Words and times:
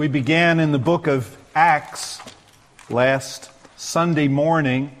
We 0.00 0.08
began 0.08 0.60
in 0.60 0.72
the 0.72 0.78
book 0.78 1.08
of 1.08 1.36
Acts 1.54 2.22
last 2.88 3.50
Sunday 3.76 4.28
morning 4.28 4.96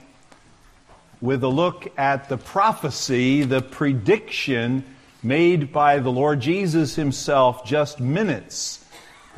with 1.22 1.42
a 1.42 1.48
look 1.48 1.90
at 1.98 2.28
the 2.28 2.36
prophecy, 2.36 3.44
the 3.44 3.62
prediction 3.62 4.84
made 5.22 5.72
by 5.72 6.00
the 6.00 6.12
Lord 6.12 6.40
Jesus 6.40 6.96
himself 6.96 7.64
just 7.64 7.98
minutes 7.98 8.84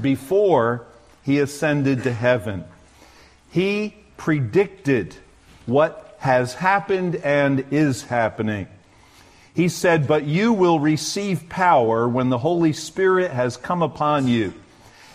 before 0.00 0.84
he 1.22 1.38
ascended 1.38 2.02
to 2.02 2.12
heaven. 2.12 2.64
He 3.48 3.94
predicted 4.16 5.14
what 5.66 6.16
has 6.18 6.54
happened 6.54 7.14
and 7.14 7.66
is 7.70 8.02
happening. 8.02 8.66
He 9.54 9.68
said, 9.68 10.08
But 10.08 10.24
you 10.24 10.54
will 10.54 10.80
receive 10.80 11.48
power 11.48 12.08
when 12.08 12.30
the 12.30 12.38
Holy 12.38 12.72
Spirit 12.72 13.30
has 13.30 13.56
come 13.56 13.82
upon 13.82 14.26
you 14.26 14.54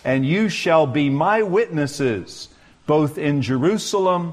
and 0.08 0.26
you 0.26 0.48
shall 0.48 0.88
be 0.88 1.10
my 1.10 1.44
witnesses 1.44 2.48
both 2.86 3.18
in 3.18 3.42
Jerusalem 3.42 4.32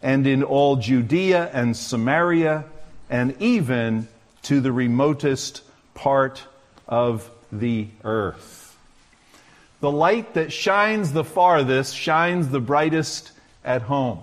and 0.00 0.24
in 0.24 0.44
all 0.44 0.76
Judea 0.76 1.50
and 1.52 1.76
Samaria 1.76 2.64
and 3.10 3.34
even 3.42 4.06
to 4.44 4.60
the 4.60 4.70
remotest 4.70 5.62
part 5.94 6.44
of 6.86 7.28
the 7.50 7.88
earth. 8.04 8.78
The 9.80 9.90
light 9.90 10.34
that 10.34 10.52
shines 10.52 11.12
the 11.12 11.24
farthest 11.24 11.96
shines 11.96 12.50
the 12.50 12.60
brightest 12.60 13.32
at 13.64 13.82
home. 13.82 14.20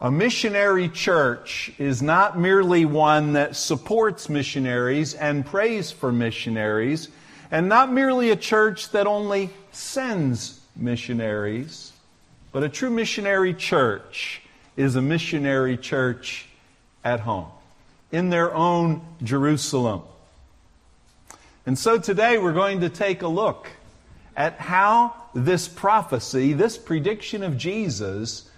A 0.00 0.12
missionary 0.12 0.88
church 0.88 1.72
is 1.76 2.00
not 2.00 2.38
merely 2.38 2.84
one 2.84 3.32
that 3.32 3.56
supports 3.56 4.28
missionaries 4.28 5.14
and 5.14 5.44
prays 5.44 5.90
for 5.90 6.12
missionaries 6.12 7.08
and 7.50 7.68
not 7.68 7.92
merely 7.92 8.30
a 8.30 8.36
church 8.36 8.90
that 8.90 9.06
only 9.06 9.50
sends 9.72 10.60
missionaries, 10.76 11.92
but 12.52 12.62
a 12.62 12.68
true 12.68 12.90
missionary 12.90 13.54
church 13.54 14.42
is 14.76 14.96
a 14.96 15.02
missionary 15.02 15.76
church 15.76 16.46
at 17.04 17.20
home, 17.20 17.48
in 18.12 18.30
their 18.30 18.54
own 18.54 19.00
Jerusalem. 19.22 20.02
And 21.66 21.78
so 21.78 21.98
today 21.98 22.38
we're 22.38 22.52
going 22.52 22.80
to 22.80 22.88
take 22.88 23.22
a 23.22 23.28
look 23.28 23.68
at 24.36 24.54
how 24.58 25.14
this 25.34 25.68
prophecy, 25.68 26.52
this 26.52 26.78
prediction 26.78 27.42
of 27.42 27.58
Jesus, 27.58 28.48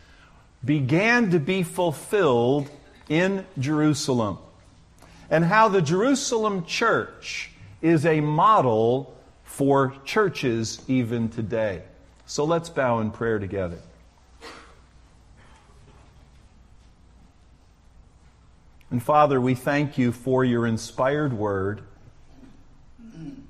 began 0.64 1.30
to 1.30 1.38
be 1.38 1.62
fulfilled 1.62 2.68
in 3.08 3.46
Jerusalem. 3.58 4.38
And 5.30 5.44
how 5.44 5.68
the 5.68 5.80
Jerusalem 5.80 6.64
church 6.66 7.50
is 7.82 8.06
a 8.06 8.20
model 8.20 9.16
for 9.44 9.94
churches 10.04 10.82
even 10.88 11.28
today. 11.28 11.82
So 12.26 12.44
let's 12.44 12.68
bow 12.68 13.00
in 13.00 13.10
prayer 13.10 13.38
together. 13.38 13.78
And 18.90 19.02
Father, 19.02 19.40
we 19.40 19.54
thank 19.54 19.98
you 19.98 20.10
for 20.12 20.44
your 20.44 20.66
inspired 20.66 21.32
word. 21.32 21.82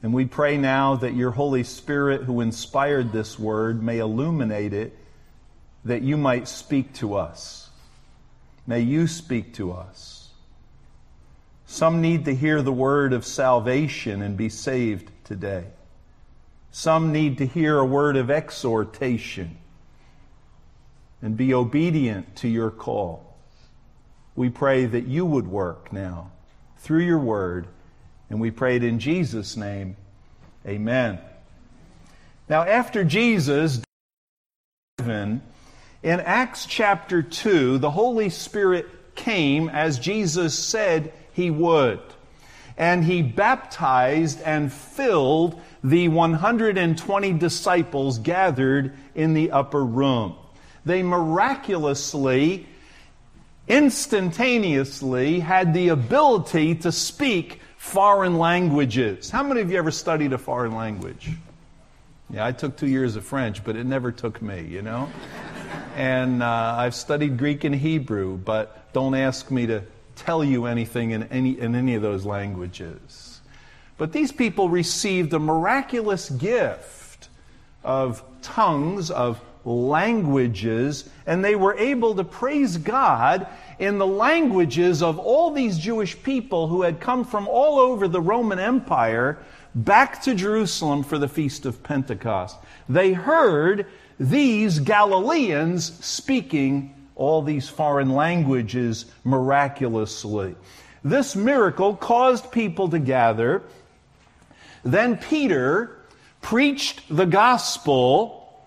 And 0.02 0.12
we 0.12 0.24
pray 0.26 0.56
now 0.56 0.96
that 0.96 1.14
your 1.14 1.30
Holy 1.30 1.64
Spirit, 1.64 2.22
who 2.22 2.40
inspired 2.40 3.12
this 3.12 3.38
word, 3.38 3.82
may 3.82 3.98
illuminate 3.98 4.72
it, 4.72 4.96
that 5.84 6.02
you 6.02 6.16
might 6.16 6.48
speak 6.48 6.92
to 6.94 7.14
us. 7.14 7.70
May 8.66 8.80
you 8.80 9.06
speak 9.06 9.54
to 9.54 9.72
us. 9.72 10.19
Some 11.70 12.00
need 12.00 12.24
to 12.24 12.34
hear 12.34 12.62
the 12.62 12.72
word 12.72 13.12
of 13.12 13.24
salvation 13.24 14.22
and 14.22 14.36
be 14.36 14.48
saved 14.48 15.08
today. 15.22 15.66
Some 16.72 17.12
need 17.12 17.38
to 17.38 17.46
hear 17.46 17.78
a 17.78 17.84
word 17.84 18.16
of 18.16 18.28
exhortation 18.28 19.56
and 21.22 21.36
be 21.36 21.54
obedient 21.54 22.34
to 22.38 22.48
your 22.48 22.72
call. 22.72 23.36
We 24.34 24.50
pray 24.50 24.86
that 24.86 25.06
you 25.06 25.24
would 25.24 25.46
work 25.46 25.92
now 25.92 26.32
through 26.78 27.04
your 27.04 27.20
word, 27.20 27.68
and 28.30 28.40
we 28.40 28.50
pray 28.50 28.74
it 28.74 28.82
in 28.82 28.98
Jesus' 28.98 29.56
name. 29.56 29.96
Amen. 30.66 31.20
Now, 32.48 32.62
after 32.62 33.04
Jesus, 33.04 33.80
in 34.98 35.40
Acts 36.02 36.66
chapter 36.66 37.22
2, 37.22 37.78
the 37.78 37.92
Holy 37.92 38.28
Spirit 38.28 39.14
came 39.14 39.68
as 39.68 40.00
Jesus 40.00 40.58
said 40.58 41.12
he 41.32 41.50
would. 41.50 42.00
And 42.76 43.04
he 43.04 43.22
baptized 43.22 44.40
and 44.42 44.72
filled 44.72 45.60
the 45.84 46.08
120 46.08 47.32
disciples 47.34 48.18
gathered 48.18 48.94
in 49.14 49.34
the 49.34 49.50
upper 49.50 49.84
room. 49.84 50.34
They 50.84 51.02
miraculously, 51.02 52.66
instantaneously 53.68 55.40
had 55.40 55.74
the 55.74 55.88
ability 55.88 56.76
to 56.76 56.92
speak 56.92 57.60
foreign 57.76 58.38
languages. 58.38 59.30
How 59.30 59.42
many 59.42 59.60
of 59.60 59.70
you 59.70 59.78
ever 59.78 59.90
studied 59.90 60.32
a 60.32 60.38
foreign 60.38 60.74
language? 60.74 61.30
Yeah, 62.30 62.46
I 62.46 62.52
took 62.52 62.76
two 62.76 62.86
years 62.86 63.16
of 63.16 63.24
French, 63.24 63.64
but 63.64 63.76
it 63.76 63.84
never 63.84 64.12
took 64.12 64.40
me, 64.40 64.62
you 64.62 64.82
know? 64.82 65.10
and 65.96 66.42
uh, 66.42 66.76
I've 66.78 66.94
studied 66.94 67.36
Greek 67.36 67.64
and 67.64 67.74
Hebrew, 67.74 68.36
but 68.36 68.92
don't 68.92 69.14
ask 69.14 69.50
me 69.50 69.66
to 69.66 69.82
tell 70.20 70.44
you 70.44 70.66
anything 70.66 71.12
in 71.12 71.24
any, 71.24 71.58
in 71.58 71.74
any 71.74 71.94
of 71.94 72.02
those 72.02 72.26
languages. 72.26 73.40
But 73.96 74.12
these 74.12 74.32
people 74.32 74.68
received 74.68 75.32
a 75.32 75.38
miraculous 75.38 76.30
gift 76.30 77.28
of 77.82 78.22
tongues, 78.42 79.10
of 79.10 79.40
languages, 79.64 81.08
and 81.26 81.44
they 81.44 81.54
were 81.54 81.74
able 81.74 82.14
to 82.14 82.24
praise 82.24 82.76
God 82.76 83.46
in 83.78 83.98
the 83.98 84.06
languages 84.06 85.02
of 85.02 85.18
all 85.18 85.50
these 85.50 85.78
Jewish 85.78 86.22
people 86.22 86.68
who 86.68 86.82
had 86.82 87.00
come 87.00 87.24
from 87.24 87.48
all 87.48 87.78
over 87.78 88.08
the 88.08 88.20
Roman 88.20 88.58
Empire 88.58 89.38
back 89.74 90.22
to 90.22 90.34
Jerusalem 90.34 91.02
for 91.02 91.18
the 91.18 91.28
Feast 91.28 91.66
of 91.66 91.82
Pentecost. 91.82 92.56
They 92.88 93.12
heard 93.12 93.86
these 94.18 94.80
Galileans 94.80 96.04
speaking 96.04 96.94
all 97.20 97.42
these 97.42 97.68
foreign 97.68 98.14
languages 98.14 99.04
miraculously. 99.24 100.56
This 101.04 101.36
miracle 101.36 101.94
caused 101.94 102.50
people 102.50 102.88
to 102.88 102.98
gather. 102.98 103.62
Then 104.84 105.18
Peter 105.18 105.98
preached 106.40 107.02
the 107.14 107.26
gospel 107.26 108.64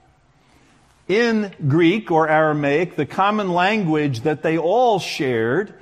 in 1.08 1.52
Greek 1.68 2.12
or 2.12 2.30
Aramaic, 2.30 2.96
the 2.96 3.08
common 3.08 3.52
language 3.52 4.22
that 4.22 4.44
they 4.44 4.60
all 4.60 5.00
shared. 5.00 5.74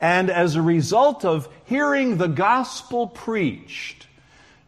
And 0.00 0.30
as 0.30 0.54
a 0.54 0.62
result 0.62 1.24
of 1.24 1.48
hearing 1.64 2.16
the 2.16 2.28
gospel 2.28 3.08
preached, 3.08 4.06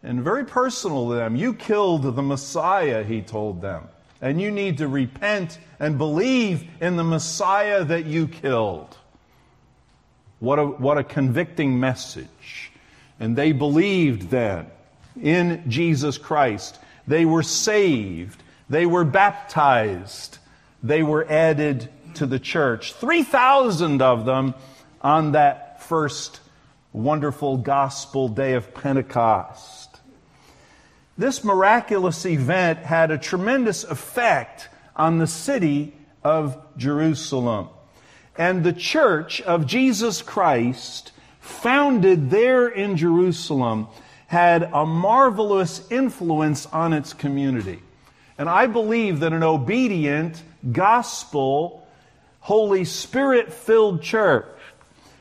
and 0.02 0.24
very 0.24 0.44
personal 0.44 1.10
to 1.10 1.14
them, 1.14 1.36
you 1.36 1.54
killed 1.54 2.02
the 2.02 2.22
Messiah, 2.22 3.04
he 3.04 3.22
told 3.22 3.62
them 3.62 3.86
and 4.22 4.40
you 4.40 4.52
need 4.52 4.78
to 4.78 4.88
repent 4.88 5.58
and 5.80 5.98
believe 5.98 6.64
in 6.80 6.96
the 6.96 7.04
Messiah 7.04 7.84
that 7.84 8.06
you 8.06 8.28
killed. 8.28 8.96
What 10.38 10.58
a, 10.58 10.64
what 10.64 10.96
a 10.96 11.04
convicting 11.04 11.78
message. 11.78 12.70
And 13.18 13.36
they 13.36 13.52
believed 13.52 14.30
then 14.30 14.66
in 15.20 15.68
Jesus 15.68 16.18
Christ. 16.18 16.78
They 17.06 17.24
were 17.24 17.42
saved. 17.42 18.42
They 18.70 18.86
were 18.86 19.04
baptized. 19.04 20.38
They 20.82 21.02
were 21.02 21.26
added 21.28 21.90
to 22.14 22.26
the 22.26 22.38
church. 22.38 22.92
3,000 22.94 24.02
of 24.02 24.24
them 24.24 24.54
on 25.00 25.32
that 25.32 25.82
first 25.82 26.40
wonderful 26.92 27.56
gospel 27.56 28.28
day 28.28 28.54
of 28.54 28.72
Pentecost. 28.72 29.81
This 31.22 31.44
miraculous 31.44 32.26
event 32.26 32.80
had 32.80 33.12
a 33.12 33.16
tremendous 33.16 33.84
effect 33.84 34.68
on 34.96 35.18
the 35.18 35.28
city 35.28 35.94
of 36.24 36.60
Jerusalem. 36.76 37.68
And 38.36 38.64
the 38.64 38.72
church 38.72 39.40
of 39.42 39.64
Jesus 39.64 40.20
Christ, 40.20 41.12
founded 41.38 42.28
there 42.30 42.66
in 42.66 42.96
Jerusalem, 42.96 43.86
had 44.26 44.64
a 44.72 44.84
marvelous 44.84 45.88
influence 45.92 46.66
on 46.66 46.92
its 46.92 47.12
community. 47.12 47.78
And 48.36 48.48
I 48.48 48.66
believe 48.66 49.20
that 49.20 49.32
an 49.32 49.44
obedient, 49.44 50.42
gospel, 50.72 51.86
Holy 52.40 52.84
Spirit 52.84 53.52
filled 53.52 54.02
church 54.02 54.58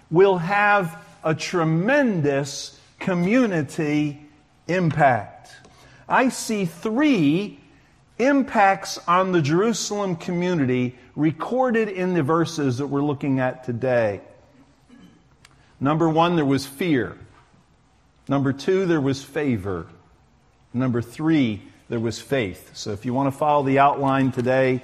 will 0.10 0.40
have 0.40 0.98
a 1.24 1.36
tremendous 1.36 2.76
community 2.98 4.20
impact. 4.68 5.41
I 6.12 6.28
see 6.28 6.66
three 6.66 7.58
impacts 8.20 9.00
on 9.08 9.32
the 9.32 9.42
Jerusalem 9.42 10.18
community 10.18 10.96
recorded 11.16 11.88
in 11.88 12.14
the 12.14 12.22
verses 12.22 12.80
that 12.80 12.88
we're 12.88 13.02
looking 13.02 13.40
at 13.40 13.64
today. 13.64 14.20
Number 15.80 16.10
one, 16.10 16.36
there 16.36 16.46
was 16.46 16.68
fear. 16.68 17.18
Number 18.28 18.52
two, 18.52 18.86
there 18.86 19.00
was 19.00 19.24
favor. 19.24 19.88
Number 20.74 21.02
three, 21.02 21.62
there 21.88 22.00
was 22.00 22.20
faith. 22.20 22.72
So 22.76 22.92
if 22.92 23.06
you 23.06 23.14
want 23.14 23.34
to 23.34 23.38
follow 23.38 23.64
the 23.64 23.80
outline 23.80 24.34
today, 24.34 24.84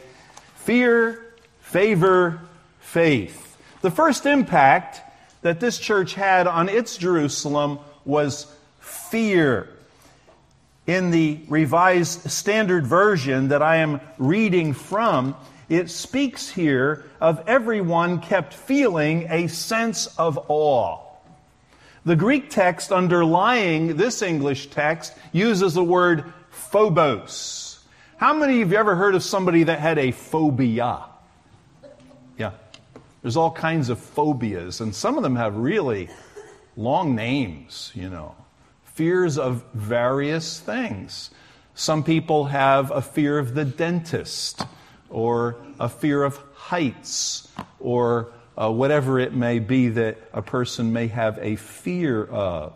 fear, 0.55 1.33
favor, 1.59 2.39
faith. 2.79 3.57
The 3.81 3.91
first 3.91 4.25
impact 4.25 5.01
that 5.41 5.59
this 5.59 5.77
church 5.77 6.13
had 6.13 6.47
on 6.47 6.69
its 6.69 6.97
Jerusalem 6.97 7.79
was 8.05 8.51
fear. 8.79 9.69
In 10.87 11.11
the 11.11 11.41
Revised 11.49 12.31
Standard 12.31 12.87
Version 12.87 13.49
that 13.49 13.61
I 13.61 13.77
am 13.77 13.99
reading 14.17 14.71
from, 14.71 15.35
it 15.67 15.89
speaks 15.89 16.49
here 16.49 17.03
of 17.19 17.43
everyone 17.45 18.21
kept 18.21 18.53
feeling 18.53 19.27
a 19.29 19.47
sense 19.47 20.07
of 20.17 20.39
awe. 20.47 20.99
The 22.05 22.15
Greek 22.15 22.49
text 22.49 22.93
underlying 22.93 23.97
this 23.97 24.21
English 24.21 24.67
text 24.67 25.13
uses 25.33 25.73
the 25.73 25.83
word 25.83 26.23
phobos. 26.51 27.83
How 28.15 28.33
many 28.33 28.61
of 28.61 28.71
you 28.71 28.77
have 28.77 28.87
ever 28.87 28.95
heard 28.95 29.13
of 29.13 29.23
somebody 29.23 29.63
that 29.63 29.79
had 29.79 29.97
a 29.97 30.11
phobia? 30.11 31.03
Yeah. 32.37 32.51
There's 33.21 33.35
all 33.35 33.51
kinds 33.51 33.89
of 33.89 33.99
phobias, 33.99 34.79
and 34.79 34.95
some 34.95 35.17
of 35.17 35.23
them 35.23 35.35
have 35.35 35.57
really 35.57 36.07
long 36.77 37.13
names, 37.13 37.91
you 37.93 38.09
know. 38.09 38.35
Fears 38.97 39.37
of 39.37 39.63
various 39.75 40.59
things. 40.59 41.29
Some 41.75 42.03
people 42.03 42.45
have 42.45 42.89
a 42.89 42.99
fear 42.99 43.37
of 43.37 43.53
the 43.53 43.63
dentist, 43.63 44.65
or 45.07 45.57
a 45.79 45.87
fear 45.87 46.23
of 46.23 46.37
heights, 46.55 47.47
or 47.79 48.33
uh, 48.57 48.71
whatever 48.71 49.19
it 49.19 49.35
may 49.35 49.59
be 49.59 49.89
that 49.89 50.17
a 50.33 50.41
person 50.41 50.93
may 50.93 51.05
have 51.09 51.37
a 51.43 51.57
fear 51.57 52.25
of. 52.25 52.73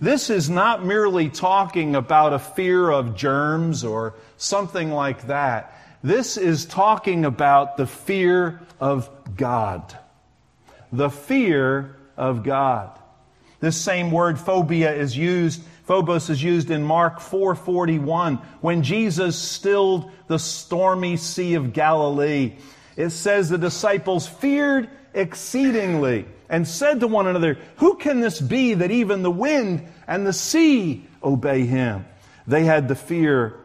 This 0.00 0.30
is 0.30 0.48
not 0.48 0.86
merely 0.86 1.28
talking 1.28 1.94
about 1.96 2.32
a 2.32 2.38
fear 2.38 2.88
of 2.88 3.14
germs 3.14 3.84
or 3.84 4.14
something 4.38 4.90
like 4.90 5.26
that. 5.26 5.78
This 6.02 6.38
is 6.38 6.64
talking 6.64 7.26
about 7.26 7.76
the 7.76 7.86
fear 7.86 8.62
of 8.80 9.10
God. 9.36 9.94
The 10.92 11.10
fear 11.10 11.94
of 12.16 12.42
God. 12.42 12.98
This 13.66 13.76
same 13.76 14.12
word 14.12 14.38
phobia 14.38 14.94
is 14.94 15.16
used, 15.16 15.60
phobos 15.82 16.30
is 16.30 16.40
used 16.40 16.70
in 16.70 16.84
Mark 16.84 17.18
4:41 17.18 18.38
when 18.60 18.84
Jesus 18.84 19.36
stilled 19.36 20.08
the 20.28 20.38
stormy 20.38 21.16
sea 21.16 21.54
of 21.54 21.72
Galilee 21.72 22.52
it 22.96 23.10
says 23.10 23.48
the 23.48 23.58
disciples 23.58 24.26
feared 24.26 24.88
exceedingly 25.14 26.26
and 26.48 26.66
said 26.66 27.00
to 27.00 27.06
one 27.06 27.26
another, 27.26 27.58
Who 27.76 27.96
can 27.96 28.20
this 28.20 28.40
be 28.40 28.74
that 28.74 28.90
even 28.90 29.22
the 29.22 29.30
wind 29.30 29.86
and 30.06 30.26
the 30.26 30.32
sea 30.32 31.04
obey 31.22 31.66
him? 31.66 32.06
They 32.46 32.64
had 32.64 32.88
the 32.88 32.94
fear 32.94 33.60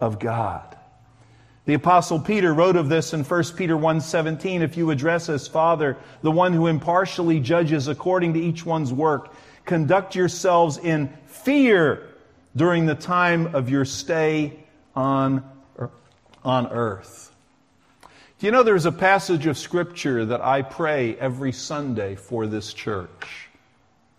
of 0.00 0.18
God. 0.18 0.73
The 1.66 1.74
apostle 1.74 2.20
Peter 2.20 2.52
wrote 2.52 2.76
of 2.76 2.90
this 2.90 3.14
in 3.14 3.24
1 3.24 3.56
Peter 3.56 3.74
1:17, 3.76 4.60
if 4.60 4.76
you 4.76 4.90
address 4.90 5.30
as 5.30 5.48
Father, 5.48 5.96
the 6.20 6.30
one 6.30 6.52
who 6.52 6.66
impartially 6.66 7.40
judges 7.40 7.88
according 7.88 8.34
to 8.34 8.40
each 8.40 8.66
one's 8.66 8.92
work, 8.92 9.32
conduct 9.64 10.14
yourselves 10.14 10.76
in 10.76 11.08
fear 11.24 12.02
during 12.54 12.84
the 12.84 12.94
time 12.94 13.54
of 13.54 13.70
your 13.70 13.86
stay 13.86 14.58
on, 14.94 15.42
on 16.44 16.66
earth. 16.66 17.34
Do 18.38 18.46
you 18.46 18.52
know 18.52 18.62
there's 18.62 18.84
a 18.84 18.92
passage 18.92 19.46
of 19.46 19.56
Scripture 19.56 20.26
that 20.26 20.42
I 20.42 20.60
pray 20.60 21.16
every 21.16 21.52
Sunday 21.52 22.14
for 22.14 22.46
this 22.46 22.74
church? 22.74 23.48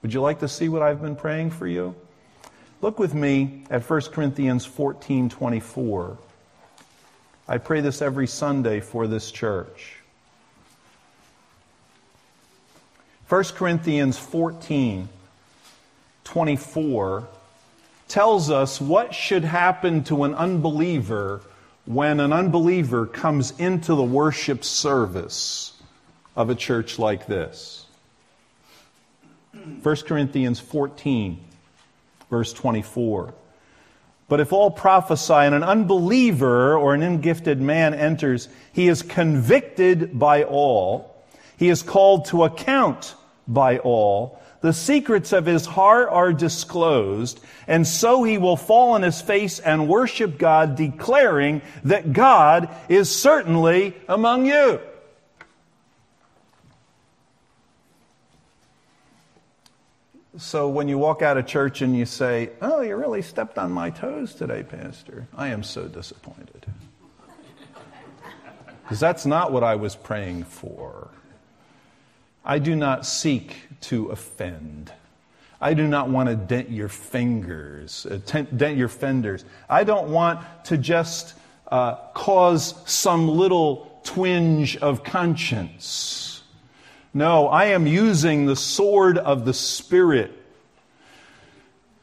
Would 0.01 0.13
you 0.13 0.21
like 0.21 0.39
to 0.39 0.47
see 0.47 0.67
what 0.67 0.81
I've 0.81 1.01
been 1.01 1.15
praying 1.15 1.51
for 1.51 1.67
you? 1.67 1.95
Look 2.81 2.97
with 2.97 3.13
me 3.13 3.65
at 3.69 3.87
1 3.87 4.01
Corinthians 4.11 4.65
14 4.65 5.29
24. 5.29 6.17
I 7.47 7.59
pray 7.59 7.81
this 7.81 8.01
every 8.01 8.25
Sunday 8.25 8.79
for 8.79 9.07
this 9.07 9.31
church. 9.31 9.97
1 13.29 13.43
Corinthians 13.55 14.17
14 14.17 15.09
24 16.23 17.27
tells 18.07 18.49
us 18.49 18.81
what 18.81 19.13
should 19.13 19.43
happen 19.43 20.03
to 20.03 20.23
an 20.23 20.33
unbeliever 20.33 21.41
when 21.85 22.19
an 22.19 22.33
unbeliever 22.33 23.05
comes 23.05 23.51
into 23.59 23.93
the 23.93 24.03
worship 24.03 24.63
service 24.63 25.73
of 26.35 26.49
a 26.49 26.55
church 26.55 26.97
like 26.97 27.27
this. 27.27 27.85
1 29.53 29.95
Corinthians 30.07 30.59
14, 30.59 31.39
verse 32.29 32.53
24. 32.53 33.33
But 34.27 34.39
if 34.39 34.51
all 34.51 34.71
prophesy 34.71 35.33
and 35.33 35.53
an 35.53 35.63
unbeliever 35.63 36.75
or 36.75 36.95
an 36.95 37.01
ungifted 37.01 37.59
man 37.59 37.93
enters, 37.93 38.49
he 38.73 38.87
is 38.87 39.03
convicted 39.03 40.17
by 40.17 40.43
all. 40.43 41.23
He 41.57 41.69
is 41.69 41.83
called 41.83 42.25
to 42.25 42.43
account 42.43 43.15
by 43.47 43.77
all. 43.77 44.41
The 44.61 44.73
secrets 44.73 45.31
of 45.31 45.45
his 45.45 45.67
heart 45.67 46.09
are 46.09 46.33
disclosed, 46.33 47.39
and 47.67 47.85
so 47.85 48.23
he 48.23 48.39
will 48.39 48.57
fall 48.57 48.93
on 48.93 49.03
his 49.03 49.21
face 49.21 49.59
and 49.59 49.87
worship 49.87 50.39
God, 50.39 50.75
declaring 50.75 51.61
that 51.83 52.11
God 52.11 52.69
is 52.89 53.15
certainly 53.15 53.95
among 54.07 54.47
you. 54.47 54.79
So 60.37 60.67
when 60.67 60.89
you 60.89 60.97
walk 60.97 61.21
out 61.21 61.37
of 61.37 61.45
church 61.45 61.81
and 61.81 61.97
you 61.97 62.05
say, 62.05 62.49
Oh, 62.61 62.81
you 62.81 62.95
really 62.95 63.21
stepped 63.21 63.57
on 63.57 63.71
my 63.71 63.89
toes 63.89 64.33
today, 64.33 64.63
Pastor, 64.63 65.27
I 65.35 65.47
am 65.47 65.63
so 65.63 65.87
disappointed. 65.87 66.65
Because 68.83 68.99
that's 68.99 69.25
not 69.25 69.51
what 69.51 69.63
I 69.63 69.75
was 69.75 69.95
praying 69.95 70.43
for. 70.43 71.09
I 72.43 72.59
do 72.59 72.75
not 72.75 73.05
seek 73.05 73.55
to 73.81 74.07
offend. 74.07 74.91
I 75.59 75.73
do 75.73 75.87
not 75.87 76.09
want 76.09 76.29
to 76.29 76.35
dent 76.35 76.69
your 76.69 76.89
fingers, 76.89 78.05
uh, 78.05 78.17
dent 78.55 78.77
your 78.77 78.89
fenders. 78.89 79.45
I 79.69 79.83
don't 79.83 80.09
want 80.09 80.41
to 80.65 80.77
just 80.77 81.33
uh, 81.69 81.95
cause 82.13 82.75
some 82.85 83.27
little 83.27 83.99
twinge 84.03 84.77
of 84.77 85.03
conscience. 85.03 86.34
No, 87.15 87.47
I 87.47 87.67
am 87.67 87.87
using 87.87 88.45
the 88.45 88.57
sword 88.57 89.17
of 89.17 89.45
the 89.45 89.53
Spirit 89.53 90.37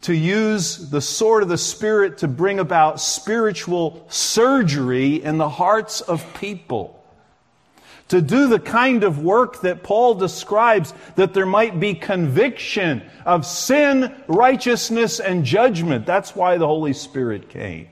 to 0.00 0.14
use 0.14 0.90
the 0.90 1.02
sword 1.02 1.42
of 1.42 1.50
the 1.50 1.58
Spirit 1.58 2.18
to 2.18 2.28
bring 2.28 2.58
about 2.58 2.98
spiritual 2.98 4.04
surgery 4.08 5.22
in 5.22 5.36
the 5.36 5.50
hearts 5.50 6.00
of 6.00 6.24
people 6.40 6.98
to 8.08 8.20
do 8.20 8.48
the 8.48 8.58
kind 8.58 9.04
of 9.04 9.22
work 9.22 9.62
that 9.62 9.82
Paul 9.82 10.14
describes, 10.14 10.92
that 11.16 11.32
there 11.32 11.46
might 11.46 11.81
be 11.81 11.94
conviction 11.94 13.02
of 13.24 13.46
sin, 13.46 14.14
righteousness, 14.26 15.20
and 15.20 15.44
judgment. 15.44 16.04
That's 16.04 16.36
why 16.36 16.58
the 16.58 16.66
Holy 16.66 16.92
Spirit 16.92 17.48
came. 17.48 17.88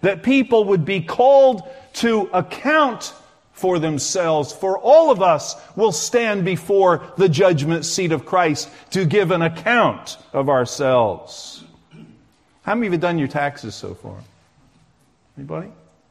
That 0.00 0.24
people 0.24 0.64
would 0.64 0.84
be 0.84 1.00
called 1.00 1.62
to 1.94 2.28
account 2.32 3.14
for 3.62 3.78
themselves, 3.78 4.52
for 4.52 4.76
all 4.76 5.12
of 5.12 5.22
us 5.22 5.54
will 5.76 5.92
stand 5.92 6.44
before 6.44 7.00
the 7.16 7.28
judgment 7.28 7.84
seat 7.84 8.10
of 8.10 8.26
Christ 8.26 8.68
to 8.90 9.04
give 9.04 9.30
an 9.30 9.40
account 9.40 10.18
of 10.32 10.48
ourselves. 10.48 11.62
How 12.62 12.74
many 12.74 12.88
of 12.88 12.92
you 12.94 12.98
done 12.98 13.20
your 13.20 13.28
taxes 13.28 13.76
so 13.76 13.94
far? 13.94 14.16
Anybody? 15.38 15.68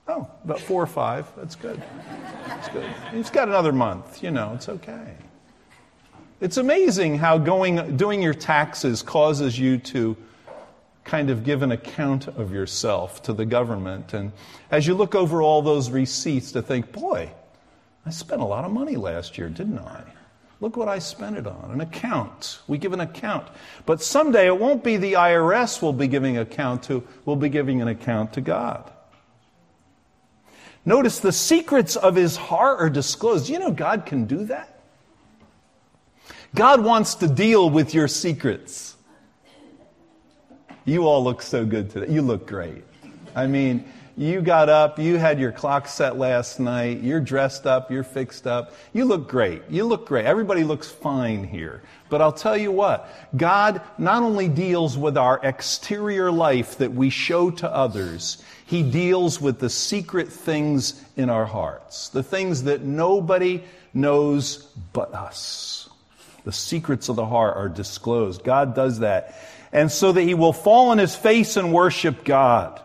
Oh, 0.07 0.29
about 0.45 0.61
four 0.61 0.81
or 0.81 0.87
five. 0.87 1.29
That's 1.35 1.55
good. 1.55 1.81
That's 2.47 2.69
good. 2.69 2.89
You've 3.13 3.31
got 3.33 3.49
another 3.49 3.73
month. 3.73 4.23
You 4.23 4.31
know, 4.31 4.53
it's 4.55 4.69
okay. 4.69 5.15
It's 6.39 6.55
amazing 6.55 7.17
how 7.17 7.37
going, 7.37 7.97
doing 7.97 8.21
your 8.21 8.33
taxes 8.33 9.01
causes 9.01 9.59
you 9.59 9.77
to 9.77 10.15
kind 11.03 11.29
of 11.29 11.43
give 11.43 11.63
an 11.63 11.73
account 11.73 12.29
of 12.29 12.53
yourself 12.53 13.23
to 13.23 13.33
the 13.33 13.45
government. 13.45 14.13
And 14.13 14.31
as 14.71 14.87
you 14.87 14.93
look 14.93 15.15
over 15.15 15.41
all 15.41 15.61
those 15.61 15.89
receipts, 15.89 16.53
to 16.53 16.61
think, 16.61 16.93
boy, 16.93 17.29
I 18.05 18.09
spent 18.09 18.41
a 18.41 18.45
lot 18.45 18.65
of 18.65 18.71
money 18.71 18.95
last 18.95 19.37
year, 19.37 19.49
didn't 19.49 19.79
I? 19.79 20.03
Look 20.59 20.77
what 20.77 20.87
I 20.87 20.99
spent 20.99 21.37
it 21.37 21.47
on. 21.47 21.71
An 21.71 21.81
account. 21.81 22.59
We 22.67 22.77
give 22.77 22.93
an 22.93 22.99
account. 22.99 23.47
But 23.85 24.01
someday 24.01 24.45
it 24.45 24.59
won't 24.59 24.83
be 24.83 24.97
the 24.97 25.13
IRS 25.13 25.81
we'll 25.81 25.93
be 25.93 26.07
giving 26.07 26.37
account 26.37 26.83
to, 26.83 27.05
we'll 27.25 27.35
be 27.35 27.49
giving 27.49 27.81
an 27.81 27.87
account 27.87 28.33
to 28.33 28.41
God. 28.41 28.91
Notice 30.85 31.19
the 31.19 31.31
secrets 31.31 31.95
of 31.95 32.15
his 32.15 32.35
heart 32.35 32.79
are 32.81 32.89
disclosed. 32.89 33.49
You 33.49 33.59
know, 33.59 33.71
God 33.71 34.05
can 34.05 34.25
do 34.25 34.45
that. 34.45 34.79
God 36.53 36.83
wants 36.83 37.15
to 37.15 37.27
deal 37.27 37.69
with 37.69 37.93
your 37.93 38.07
secrets. 38.07 38.95
You 40.85 41.07
all 41.07 41.23
look 41.23 41.41
so 41.41 41.65
good 41.65 41.89
today. 41.91 42.11
You 42.11 42.21
look 42.21 42.47
great. 42.47 42.83
I 43.35 43.47
mean, 43.47 43.85
you 44.17 44.41
got 44.41 44.67
up, 44.67 44.99
you 44.99 45.17
had 45.17 45.39
your 45.39 45.51
clock 45.51 45.87
set 45.87 46.17
last 46.17 46.59
night, 46.59 47.01
you're 47.01 47.21
dressed 47.21 47.65
up, 47.65 47.89
you're 47.89 48.03
fixed 48.03 48.45
up. 48.45 48.73
You 48.93 49.05
look 49.05 49.29
great. 49.29 49.63
You 49.69 49.85
look 49.85 50.07
great. 50.07 50.25
Everybody 50.25 50.63
looks 50.63 50.89
fine 50.89 51.43
here. 51.43 51.81
But 52.09 52.21
I'll 52.21 52.33
tell 52.33 52.57
you 52.57 52.71
what, 52.71 53.09
God 53.35 53.81
not 53.97 54.21
only 54.21 54.49
deals 54.49 54.97
with 54.97 55.17
our 55.17 55.39
exterior 55.43 56.29
life 56.29 56.77
that 56.79 56.91
we 56.91 57.09
show 57.09 57.51
to 57.51 57.73
others, 57.73 58.43
He 58.65 58.83
deals 58.83 59.39
with 59.39 59.59
the 59.59 59.69
secret 59.69 60.27
things 60.27 61.01
in 61.15 61.29
our 61.29 61.45
hearts, 61.45 62.09
the 62.09 62.23
things 62.23 62.63
that 62.63 62.81
nobody 62.81 63.63
knows 63.93 64.67
but 64.91 65.13
us. 65.13 65.89
The 66.43 66.51
secrets 66.51 67.07
of 67.07 67.15
the 67.15 67.25
heart 67.25 67.55
are 67.55 67.69
disclosed. 67.69 68.43
God 68.43 68.75
does 68.75 68.99
that. 68.99 69.39
And 69.71 69.89
so 69.89 70.11
that 70.11 70.23
He 70.23 70.33
will 70.33 70.53
fall 70.53 70.89
on 70.89 70.97
His 70.97 71.15
face 71.15 71.55
and 71.55 71.71
worship 71.71 72.25
God 72.25 72.81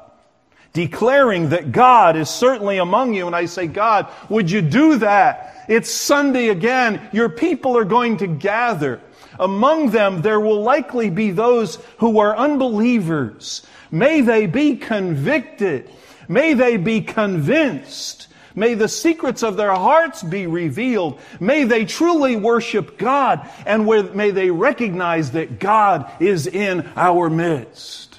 declaring 0.76 1.48
that 1.48 1.72
God 1.72 2.16
is 2.16 2.28
certainly 2.28 2.76
among 2.76 3.14
you. 3.14 3.26
And 3.26 3.34
I 3.34 3.46
say, 3.46 3.66
God, 3.66 4.08
would 4.28 4.50
you 4.50 4.60
do 4.60 4.98
that? 4.98 5.64
It's 5.68 5.90
Sunday 5.90 6.50
again. 6.50 7.08
Your 7.14 7.30
people 7.30 7.78
are 7.78 7.86
going 7.86 8.18
to 8.18 8.26
gather. 8.26 9.00
Among 9.40 9.90
them, 9.90 10.20
there 10.20 10.38
will 10.38 10.60
likely 10.60 11.08
be 11.08 11.30
those 11.30 11.76
who 11.96 12.18
are 12.18 12.36
unbelievers. 12.36 13.66
May 13.90 14.20
they 14.20 14.44
be 14.44 14.76
convicted. 14.76 15.90
May 16.28 16.52
they 16.52 16.76
be 16.76 17.00
convinced. 17.00 18.28
May 18.54 18.74
the 18.74 18.88
secrets 18.88 19.42
of 19.42 19.56
their 19.56 19.72
hearts 19.72 20.22
be 20.22 20.46
revealed. 20.46 21.20
May 21.40 21.64
they 21.64 21.86
truly 21.86 22.36
worship 22.36 22.98
God 22.98 23.48
and 23.64 23.86
may 24.14 24.30
they 24.30 24.50
recognize 24.50 25.30
that 25.30 25.58
God 25.58 26.10
is 26.20 26.46
in 26.46 26.86
our 26.96 27.30
midst. 27.30 28.15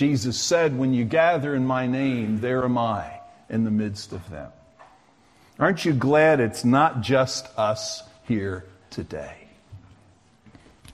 Jesus 0.00 0.40
said, 0.40 0.78
When 0.78 0.94
you 0.94 1.04
gather 1.04 1.54
in 1.54 1.66
my 1.66 1.86
name, 1.86 2.40
there 2.40 2.64
am 2.64 2.78
I 2.78 3.20
in 3.50 3.64
the 3.64 3.70
midst 3.70 4.12
of 4.12 4.30
them. 4.30 4.50
Aren't 5.58 5.84
you 5.84 5.92
glad 5.92 6.40
it's 6.40 6.64
not 6.64 7.02
just 7.02 7.46
us 7.58 8.02
here 8.26 8.64
today? 8.88 9.46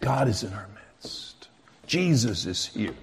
God 0.00 0.26
is 0.26 0.42
in 0.42 0.52
our 0.52 0.66
midst. 0.74 1.46
Jesus 1.86 2.46
is 2.46 2.66
here. 2.66 2.96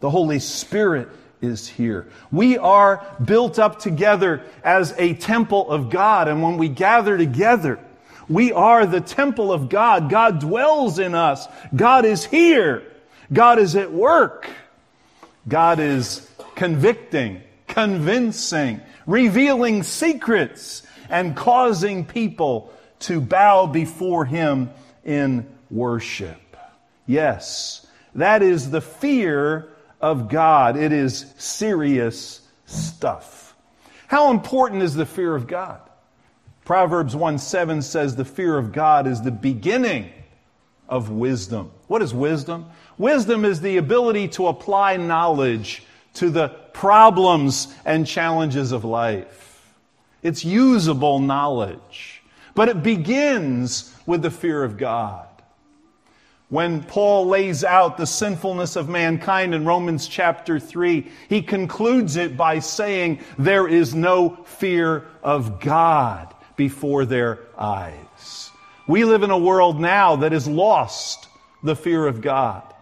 The 0.00 0.10
Holy 0.10 0.40
Spirit 0.40 1.08
is 1.40 1.68
here. 1.68 2.08
We 2.32 2.58
are 2.58 3.06
built 3.24 3.60
up 3.60 3.78
together 3.78 4.42
as 4.64 4.92
a 4.98 5.14
temple 5.14 5.70
of 5.70 5.88
God. 5.88 6.26
And 6.26 6.42
when 6.42 6.58
we 6.58 6.68
gather 6.68 7.16
together, 7.16 7.78
we 8.28 8.52
are 8.52 8.86
the 8.86 9.00
temple 9.00 9.52
of 9.52 9.68
God. 9.68 10.10
God 10.10 10.40
dwells 10.40 10.98
in 10.98 11.14
us. 11.14 11.46
God 11.76 12.04
is 12.04 12.24
here. 12.24 12.82
God 13.32 13.60
is 13.60 13.76
at 13.76 13.92
work. 13.92 14.50
God 15.46 15.78
is 15.78 16.28
convicting, 16.54 17.42
convincing, 17.66 18.80
revealing 19.06 19.82
secrets, 19.82 20.82
and 21.08 21.36
causing 21.36 22.04
people 22.04 22.72
to 23.00 23.20
bow 23.20 23.66
before 23.66 24.24
Him 24.24 24.70
in 25.04 25.46
worship. 25.70 26.56
Yes, 27.06 27.86
that 28.14 28.42
is 28.42 28.70
the 28.70 28.80
fear 28.80 29.68
of 30.00 30.28
God. 30.28 30.76
It 30.76 30.92
is 30.92 31.26
serious 31.36 32.40
stuff. 32.66 33.54
How 34.06 34.30
important 34.30 34.82
is 34.82 34.94
the 34.94 35.06
fear 35.06 35.34
of 35.34 35.46
God? 35.46 35.80
Proverbs 36.64 37.14
1 37.14 37.38
7 37.38 37.82
says 37.82 38.16
the 38.16 38.24
fear 38.24 38.56
of 38.56 38.72
God 38.72 39.06
is 39.06 39.20
the 39.20 39.30
beginning 39.30 40.10
of 40.88 41.10
wisdom. 41.10 41.70
What 41.88 42.00
is 42.00 42.14
wisdom? 42.14 42.66
Wisdom 42.98 43.44
is 43.44 43.60
the 43.60 43.76
ability 43.76 44.28
to 44.28 44.46
apply 44.46 44.96
knowledge 44.96 45.82
to 46.14 46.30
the 46.30 46.48
problems 46.72 47.74
and 47.84 48.06
challenges 48.06 48.72
of 48.72 48.84
life. 48.84 49.72
It's 50.22 50.44
usable 50.44 51.18
knowledge. 51.18 52.22
But 52.54 52.68
it 52.68 52.82
begins 52.82 53.94
with 54.06 54.22
the 54.22 54.30
fear 54.30 54.62
of 54.62 54.76
God. 54.76 55.26
When 56.50 56.82
Paul 56.82 57.26
lays 57.26 57.64
out 57.64 57.96
the 57.96 58.06
sinfulness 58.06 58.76
of 58.76 58.88
mankind 58.88 59.54
in 59.54 59.64
Romans 59.64 60.06
chapter 60.06 60.60
3, 60.60 61.10
he 61.28 61.42
concludes 61.42 62.16
it 62.16 62.36
by 62.36 62.60
saying, 62.60 63.20
There 63.38 63.66
is 63.66 63.94
no 63.94 64.36
fear 64.44 65.06
of 65.22 65.60
God 65.60 66.32
before 66.54 67.06
their 67.06 67.40
eyes. 67.58 68.50
We 68.86 69.04
live 69.04 69.22
in 69.22 69.30
a 69.30 69.38
world 69.38 69.80
now 69.80 70.16
that 70.16 70.32
has 70.32 70.46
lost 70.46 71.28
the 71.62 71.74
fear 71.74 72.06
of 72.06 72.20
God. 72.20 72.73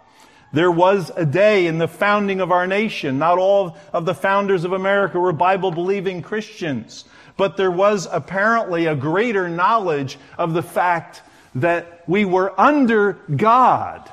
There 0.52 0.70
was 0.70 1.10
a 1.16 1.24
day 1.24 1.66
in 1.66 1.78
the 1.78 1.88
founding 1.88 2.40
of 2.40 2.52
our 2.52 2.66
nation. 2.66 3.18
Not 3.18 3.38
all 3.38 3.76
of 3.92 4.04
the 4.04 4.14
founders 4.14 4.64
of 4.64 4.72
America 4.72 5.18
were 5.18 5.32
Bible 5.32 5.70
believing 5.70 6.20
Christians, 6.20 7.04
but 7.36 7.56
there 7.56 7.70
was 7.70 8.06
apparently 8.10 8.86
a 8.86 8.94
greater 8.94 9.48
knowledge 9.48 10.18
of 10.36 10.52
the 10.52 10.62
fact 10.62 11.22
that 11.54 12.04
we 12.06 12.24
were 12.24 12.58
under 12.60 13.14
God. 13.34 14.10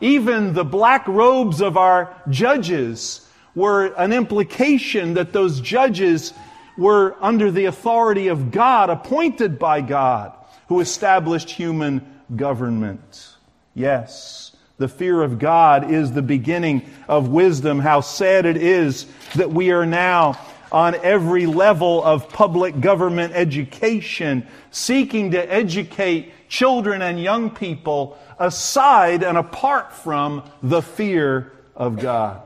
Even 0.00 0.52
the 0.52 0.64
black 0.64 1.08
robes 1.08 1.60
of 1.60 1.76
our 1.76 2.14
judges 2.28 3.26
were 3.54 3.86
an 3.94 4.12
implication 4.12 5.14
that 5.14 5.32
those 5.32 5.60
judges 5.60 6.32
were 6.76 7.16
under 7.20 7.50
the 7.50 7.64
authority 7.64 8.28
of 8.28 8.50
God, 8.52 8.88
appointed 8.88 9.58
by 9.58 9.80
God, 9.80 10.32
who 10.68 10.80
established 10.80 11.50
human 11.50 12.20
government. 12.36 13.34
Yes. 13.74 14.52
The 14.78 14.88
fear 14.88 15.22
of 15.22 15.40
God 15.40 15.90
is 15.90 16.12
the 16.12 16.22
beginning 16.22 16.88
of 17.08 17.28
wisdom. 17.28 17.80
How 17.80 18.00
sad 18.00 18.46
it 18.46 18.56
is 18.56 19.06
that 19.34 19.50
we 19.50 19.72
are 19.72 19.84
now 19.84 20.38
on 20.70 20.94
every 21.02 21.46
level 21.46 22.02
of 22.04 22.28
public 22.28 22.80
government 22.80 23.32
education 23.34 24.46
seeking 24.70 25.32
to 25.32 25.52
educate 25.52 26.32
children 26.48 27.02
and 27.02 27.20
young 27.20 27.50
people 27.50 28.16
aside 28.38 29.24
and 29.24 29.36
apart 29.36 29.92
from 29.92 30.48
the 30.62 30.80
fear 30.80 31.52
of 31.74 31.98
God. 31.98 32.40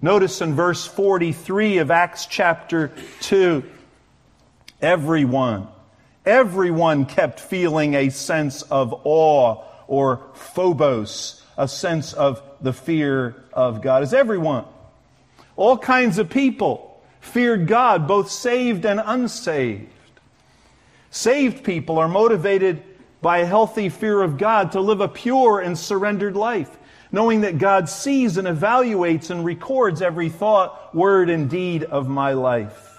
Notice 0.00 0.40
in 0.40 0.54
verse 0.54 0.84
43 0.84 1.78
of 1.78 1.92
Acts 1.92 2.26
chapter 2.26 2.90
2, 3.20 3.62
everyone, 4.80 5.68
everyone 6.26 7.06
kept 7.06 7.38
feeling 7.38 7.94
a 7.94 8.08
sense 8.08 8.62
of 8.62 8.92
awe 9.04 9.62
or 9.92 10.22
phobos, 10.32 11.42
a 11.58 11.68
sense 11.68 12.14
of 12.14 12.42
the 12.62 12.72
fear 12.72 13.36
of 13.52 13.82
God. 13.82 14.02
Is 14.02 14.14
everyone? 14.14 14.64
All 15.54 15.76
kinds 15.76 16.16
of 16.16 16.30
people 16.30 16.98
feared 17.20 17.66
God, 17.66 18.08
both 18.08 18.30
saved 18.30 18.86
and 18.86 19.02
unsaved. 19.04 19.90
Saved 21.10 21.62
people 21.62 21.98
are 21.98 22.08
motivated 22.08 22.82
by 23.20 23.40
a 23.40 23.44
healthy 23.44 23.90
fear 23.90 24.22
of 24.22 24.38
God 24.38 24.72
to 24.72 24.80
live 24.80 25.02
a 25.02 25.08
pure 25.08 25.60
and 25.60 25.78
surrendered 25.78 26.36
life, 26.36 26.74
knowing 27.12 27.42
that 27.42 27.58
God 27.58 27.86
sees 27.86 28.38
and 28.38 28.48
evaluates 28.48 29.28
and 29.28 29.44
records 29.44 30.00
every 30.00 30.30
thought, 30.30 30.94
word, 30.94 31.28
and 31.28 31.50
deed 31.50 31.84
of 31.84 32.08
my 32.08 32.32
life. 32.32 32.98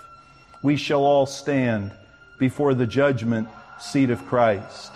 We 0.61 0.75
shall 0.75 1.03
all 1.03 1.25
stand 1.25 1.91
before 2.37 2.75
the 2.75 2.85
judgment 2.85 3.47
seat 3.79 4.11
of 4.11 4.23
Christ. 4.27 4.91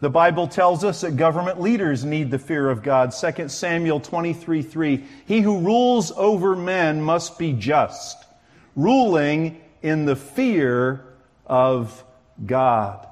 The 0.00 0.08
Bible 0.08 0.48
tells 0.48 0.82
us 0.82 1.02
that 1.02 1.18
government 1.18 1.60
leaders 1.60 2.06
need 2.06 2.30
the 2.30 2.38
fear 2.38 2.70
of 2.70 2.82
God. 2.82 3.12
2 3.12 3.48
Samuel 3.48 4.00
23 4.00 4.62
3. 4.62 5.04
He 5.26 5.40
who 5.42 5.60
rules 5.60 6.10
over 6.12 6.56
men 6.56 7.02
must 7.02 7.38
be 7.38 7.52
just, 7.52 8.24
ruling 8.74 9.60
in 9.82 10.06
the 10.06 10.16
fear 10.16 11.04
of 11.46 12.02
God. 12.46 13.06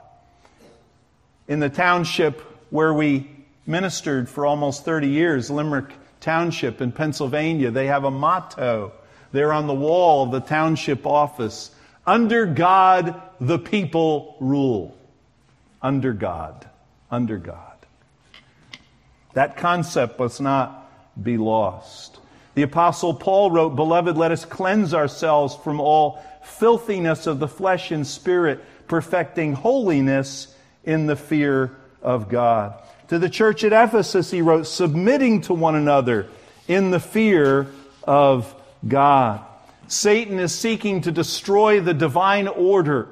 In 1.47 1.61
the 1.61 1.68
township 1.68 2.40
where 2.71 2.95
we 2.95 3.30
ministered 3.66 4.28
for 4.28 4.47
almost 4.47 4.87
30 4.87 5.09
years, 5.09 5.50
Limerick 5.50 5.92
Township 6.21 6.80
in 6.80 6.90
Pennsylvania, 6.90 7.71
they 7.71 7.87
have 7.87 8.04
a 8.04 8.11
motto 8.11 8.92
there 9.30 9.52
on 9.52 9.66
the 9.66 9.75
wall 9.75 10.25
of 10.25 10.30
the 10.30 10.40
township 10.40 11.07
office 11.07 11.71
Under 12.07 12.47
God, 12.47 13.21
the 13.38 13.59
people 13.59 14.37
rule. 14.40 14.97
Under 15.83 16.14
God 16.14 16.68
under 17.10 17.38
God. 17.38 17.62
That 19.34 19.56
concept 19.56 20.18
must 20.18 20.40
not 20.40 20.90
be 21.22 21.36
lost. 21.36 22.18
The 22.54 22.62
Apostle 22.62 23.14
Paul 23.14 23.50
wrote, 23.50 23.76
Beloved, 23.76 24.16
let 24.16 24.32
us 24.32 24.44
cleanse 24.44 24.94
ourselves 24.94 25.54
from 25.54 25.80
all 25.80 26.22
filthiness 26.42 27.26
of 27.26 27.38
the 27.38 27.48
flesh 27.48 27.90
and 27.90 28.06
spirit, 28.06 28.64
perfecting 28.88 29.52
holiness 29.52 30.54
in 30.84 31.06
the 31.06 31.16
fear 31.16 31.76
of 32.02 32.28
God. 32.28 32.74
To 33.08 33.18
the 33.18 33.30
church 33.30 33.64
at 33.64 33.72
Ephesus, 33.72 34.30
he 34.30 34.42
wrote, 34.42 34.66
Submitting 34.66 35.42
to 35.42 35.54
one 35.54 35.76
another 35.76 36.28
in 36.66 36.90
the 36.90 37.00
fear 37.00 37.68
of 38.04 38.54
God. 38.86 39.40
Satan 39.86 40.38
is 40.38 40.54
seeking 40.54 41.02
to 41.02 41.12
destroy 41.12 41.80
the 41.80 41.94
divine 41.94 42.48
order 42.48 43.08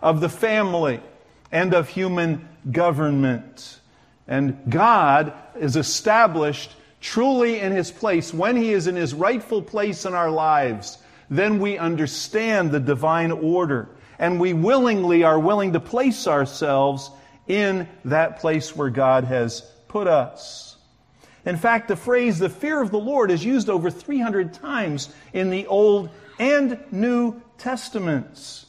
of 0.00 0.20
the 0.20 0.28
family 0.28 1.00
and 1.52 1.74
of 1.74 1.88
human 1.88 2.48
government. 2.70 3.80
And 4.26 4.58
God 4.68 5.32
is 5.56 5.76
established 5.76 6.74
truly 7.00 7.60
in 7.60 7.70
his 7.72 7.90
place, 7.90 8.32
when 8.32 8.56
he 8.56 8.72
is 8.72 8.86
in 8.86 8.96
his 8.96 9.12
rightful 9.12 9.60
place 9.60 10.06
in 10.06 10.14
our 10.14 10.30
lives, 10.30 10.96
then 11.28 11.58
we 11.58 11.76
understand 11.76 12.70
the 12.70 12.80
divine 12.80 13.30
order 13.30 13.88
and 14.18 14.40
we 14.40 14.54
willingly 14.54 15.22
are 15.22 15.38
willing 15.38 15.72
to 15.74 15.80
place 15.80 16.26
ourselves 16.26 17.10
in 17.46 17.86
that 18.06 18.38
place 18.40 18.74
where 18.74 18.90
God 18.90 19.24
has 19.24 19.60
put 19.88 20.06
us. 20.06 20.76
In 21.44 21.56
fact, 21.56 21.88
the 21.88 21.96
phrase 21.96 22.38
the 22.38 22.48
fear 22.48 22.80
of 22.80 22.90
the 22.90 22.98
Lord 22.98 23.30
is 23.30 23.44
used 23.44 23.68
over 23.68 23.90
300 23.90 24.54
times 24.54 25.12
in 25.32 25.50
the 25.50 25.66
Old 25.66 26.08
and 26.38 26.78
New 26.90 27.42
Testaments. 27.58 28.63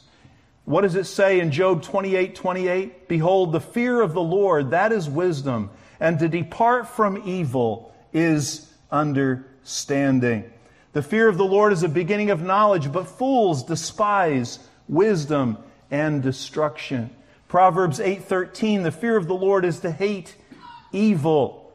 What 0.65 0.81
does 0.81 0.95
it 0.95 1.05
say 1.05 1.39
in 1.39 1.51
Job 1.51 1.83
28 1.83 2.35
28? 2.35 3.07
Behold, 3.07 3.51
the 3.51 3.61
fear 3.61 4.01
of 4.01 4.13
the 4.13 4.21
Lord, 4.21 4.71
that 4.71 4.91
is 4.91 5.07
wisdom, 5.07 5.69
and 5.99 6.17
to 6.19 6.27
depart 6.27 6.87
from 6.87 7.21
evil 7.25 7.93
is 8.11 8.71
understanding. 8.91 10.51
The 10.93 11.03
fear 11.03 11.27
of 11.27 11.37
the 11.37 11.45
Lord 11.45 11.71
is 11.71 11.83
a 11.83 11.89
beginning 11.89 12.31
of 12.31 12.41
knowledge, 12.41 12.91
but 12.91 13.07
fools 13.07 13.63
despise 13.63 14.59
wisdom 14.87 15.57
and 15.91 16.23
destruction. 16.23 17.11
Proverbs 17.47 17.99
8:13 17.99 18.83
The 18.83 18.91
fear 18.91 19.17
of 19.17 19.27
the 19.27 19.35
Lord 19.35 19.65
is 19.65 19.81
to 19.81 19.91
hate 19.91 20.35
evil. 20.91 21.71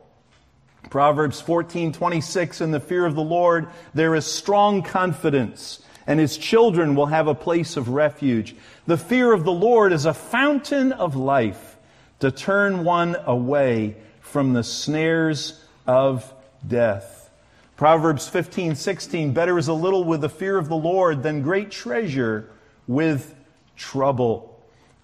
Proverbs 0.88 1.40
14:26 1.40 2.60
In 2.60 2.72
the 2.72 2.80
fear 2.80 3.06
of 3.06 3.14
the 3.14 3.22
Lord 3.22 3.68
there 3.94 4.16
is 4.16 4.26
strong 4.26 4.82
confidence 4.82 5.80
and 6.10 6.18
his 6.18 6.36
children 6.36 6.96
will 6.96 7.06
have 7.06 7.28
a 7.28 7.34
place 7.36 7.76
of 7.76 7.88
refuge. 7.88 8.56
The 8.84 8.96
fear 8.96 9.32
of 9.32 9.44
the 9.44 9.52
Lord 9.52 9.92
is 9.92 10.06
a 10.06 10.12
fountain 10.12 10.90
of 10.90 11.14
life 11.14 11.76
to 12.18 12.32
turn 12.32 12.82
one 12.82 13.16
away 13.26 13.94
from 14.20 14.52
the 14.52 14.64
snares 14.64 15.64
of 15.86 16.34
death. 16.66 17.30
Proverbs 17.76 18.28
15:16 18.28 19.32
Better 19.32 19.56
is 19.56 19.68
a 19.68 19.72
little 19.72 20.02
with 20.02 20.22
the 20.22 20.28
fear 20.28 20.58
of 20.58 20.68
the 20.68 20.74
Lord 20.74 21.22
than 21.22 21.42
great 21.42 21.70
treasure 21.70 22.50
with 22.88 23.36
trouble. 23.76 24.49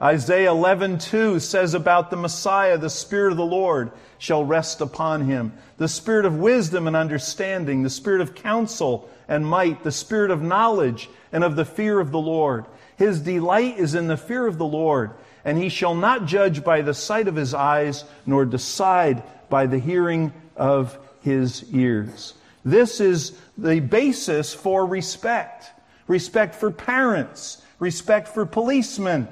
Isaiah 0.00 0.50
11:2 0.50 1.40
says 1.40 1.72
about 1.72 2.10
the 2.10 2.16
Messiah, 2.16 2.76
the 2.76 2.90
Spirit 2.90 3.30
of 3.30 3.38
the 3.38 3.46
Lord 3.46 3.92
shall 4.18 4.44
rest 4.44 4.82
upon 4.82 5.22
him, 5.22 5.54
the 5.78 5.88
spirit 5.88 6.26
of 6.26 6.38
wisdom 6.38 6.86
and 6.86 6.94
understanding, 6.94 7.82
the 7.82 7.90
spirit 7.90 8.20
of 8.20 8.34
counsel 8.34 9.08
and 9.26 9.46
might, 9.46 9.84
the 9.84 9.92
spirit 9.92 10.30
of 10.30 10.42
knowledge 10.42 11.08
and 11.32 11.42
of 11.42 11.56
the 11.56 11.64
fear 11.64 11.98
of 11.98 12.10
the 12.10 12.18
Lord. 12.18 12.66
His 12.96 13.20
delight 13.20 13.78
is 13.78 13.94
in 13.94 14.06
the 14.06 14.16
fear 14.16 14.46
of 14.46 14.58
the 14.58 14.66
Lord, 14.66 15.12
and 15.44 15.56
he 15.56 15.70
shall 15.70 15.94
not 15.94 16.26
judge 16.26 16.62
by 16.62 16.82
the 16.82 16.94
sight 16.94 17.26
of 17.28 17.36
his 17.36 17.54
eyes, 17.54 18.04
nor 18.26 18.44
decide 18.44 19.22
by 19.48 19.66
the 19.66 19.78
hearing 19.78 20.32
of 20.56 20.98
his 21.22 21.64
ears. 21.72 22.34
This 22.64 23.00
is 23.00 23.32
the 23.56 23.80
basis 23.80 24.52
for 24.52 24.84
respect. 24.84 25.70
Respect 26.06 26.54
for 26.54 26.70
parents, 26.70 27.62
respect 27.78 28.28
for 28.28 28.44
policemen, 28.44 29.28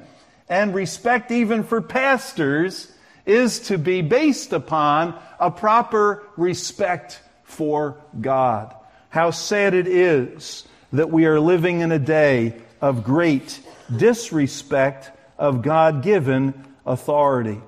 and 0.48 0.74
respect 0.74 1.30
even 1.30 1.64
for 1.64 1.80
pastors 1.80 2.90
is 3.26 3.60
to 3.60 3.78
be 3.78 4.02
based 4.02 4.52
upon 4.52 5.18
a 5.40 5.50
proper 5.50 6.22
respect 6.36 7.20
for 7.44 7.96
God. 8.20 8.74
How 9.08 9.30
sad 9.30 9.74
it 9.74 9.86
is 9.86 10.66
that 10.92 11.10
we 11.10 11.26
are 11.26 11.40
living 11.40 11.80
in 11.80 11.92
a 11.92 11.98
day 11.98 12.54
of 12.80 13.04
great 13.04 13.60
disrespect 13.94 15.10
of 15.38 15.62
God 15.62 16.02
given 16.02 16.64
authority. 16.84 17.60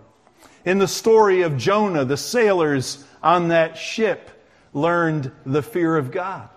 In 0.65 0.79
the 0.79 0.89
story 0.89 1.43
of 1.43 1.57
Jonah, 1.57 2.05
the 2.05 2.17
sailors 2.17 3.05
on 3.23 3.49
that 3.49 3.79
ship 3.79 4.31
learned 4.73 5.31
the 5.45 5.63
fear 5.63 5.97
of 5.97 6.11
God. 6.11 6.49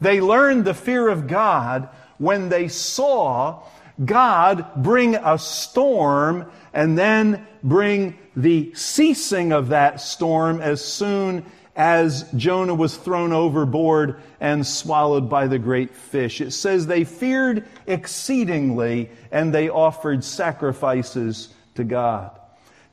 They 0.00 0.20
learned 0.20 0.64
the 0.64 0.74
fear 0.74 1.08
of 1.08 1.26
God 1.26 1.88
when 2.18 2.48
they 2.48 2.68
saw 2.68 3.62
God 4.04 4.66
bring 4.76 5.14
a 5.14 5.38
storm 5.38 6.50
and 6.72 6.96
then 6.96 7.46
bring 7.62 8.18
the 8.34 8.72
ceasing 8.74 9.52
of 9.52 9.68
that 9.68 10.00
storm 10.00 10.60
as 10.60 10.82
soon 10.82 11.44
as 11.76 12.30
Jonah 12.34 12.74
was 12.74 12.96
thrown 12.96 13.32
overboard 13.32 14.20
and 14.40 14.66
swallowed 14.66 15.28
by 15.28 15.46
the 15.46 15.58
great 15.58 15.94
fish. 15.94 16.40
It 16.40 16.52
says 16.52 16.86
they 16.86 17.04
feared 17.04 17.66
exceedingly 17.86 19.10
and 19.30 19.54
they 19.54 19.68
offered 19.68 20.24
sacrifices 20.24 21.54
to 21.74 21.84
God. 21.84 22.38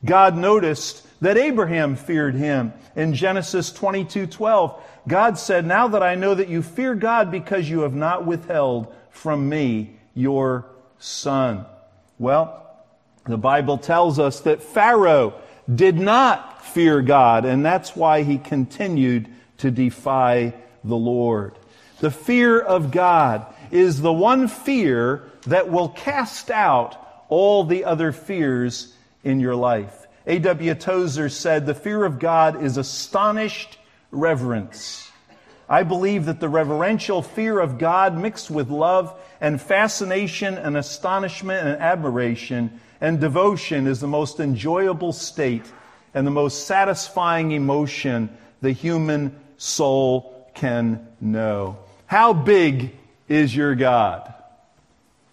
God 0.04 0.36
noticed 0.36 1.06
that 1.20 1.36
Abraham 1.36 1.96
feared 1.96 2.34
him. 2.34 2.72
In 2.94 3.14
Genesis 3.14 3.72
22 3.72 4.26
12, 4.26 4.80
God 5.08 5.38
said, 5.38 5.66
Now 5.66 5.88
that 5.88 6.02
I 6.02 6.14
know 6.14 6.34
that 6.34 6.48
you 6.48 6.62
fear 6.62 6.94
God 6.94 7.30
because 7.30 7.68
you 7.68 7.80
have 7.80 7.94
not 7.94 8.24
withheld 8.24 8.94
from 9.10 9.48
me 9.48 9.96
your 10.14 10.66
son. 10.98 11.66
Well, 12.18 12.64
the 13.26 13.38
Bible 13.38 13.78
tells 13.78 14.18
us 14.18 14.40
that 14.40 14.62
Pharaoh 14.62 15.34
did 15.72 15.98
not 15.98 16.64
fear 16.64 17.02
God, 17.02 17.44
and 17.44 17.64
that's 17.64 17.94
why 17.94 18.22
he 18.22 18.38
continued 18.38 19.28
to 19.58 19.70
defy 19.70 20.54
the 20.82 20.96
Lord. 20.96 21.58
The 22.00 22.10
fear 22.10 22.58
of 22.58 22.90
God 22.90 23.46
is 23.70 24.00
the 24.00 24.12
one 24.12 24.48
fear 24.48 25.30
that 25.46 25.70
will 25.70 25.88
cast 25.88 26.50
out 26.50 26.96
all 27.28 27.64
the 27.64 27.84
other 27.84 28.12
fears 28.12 28.94
in 29.24 29.40
your 29.40 29.56
life. 29.56 30.06
A.W. 30.26 30.74
Tozer 30.74 31.28
said, 31.28 31.66
The 31.66 31.74
fear 31.74 32.04
of 32.04 32.18
God 32.18 32.62
is 32.62 32.76
astonished 32.76 33.78
reverence. 34.10 35.07
I 35.68 35.82
believe 35.82 36.26
that 36.26 36.40
the 36.40 36.48
reverential 36.48 37.20
fear 37.20 37.58
of 37.60 37.78
God 37.78 38.16
mixed 38.16 38.50
with 38.50 38.70
love 38.70 39.14
and 39.40 39.60
fascination 39.60 40.56
and 40.56 40.76
astonishment 40.76 41.66
and 41.66 41.80
admiration 41.80 42.80
and 43.00 43.20
devotion 43.20 43.86
is 43.86 44.00
the 44.00 44.08
most 44.08 44.40
enjoyable 44.40 45.12
state 45.12 45.64
and 46.14 46.26
the 46.26 46.30
most 46.30 46.66
satisfying 46.66 47.52
emotion 47.52 48.30
the 48.60 48.72
human 48.72 49.38
soul 49.56 50.50
can 50.54 51.06
know. 51.20 51.78
How 52.06 52.32
big 52.32 52.96
is 53.28 53.54
your 53.54 53.74
God? 53.74 54.32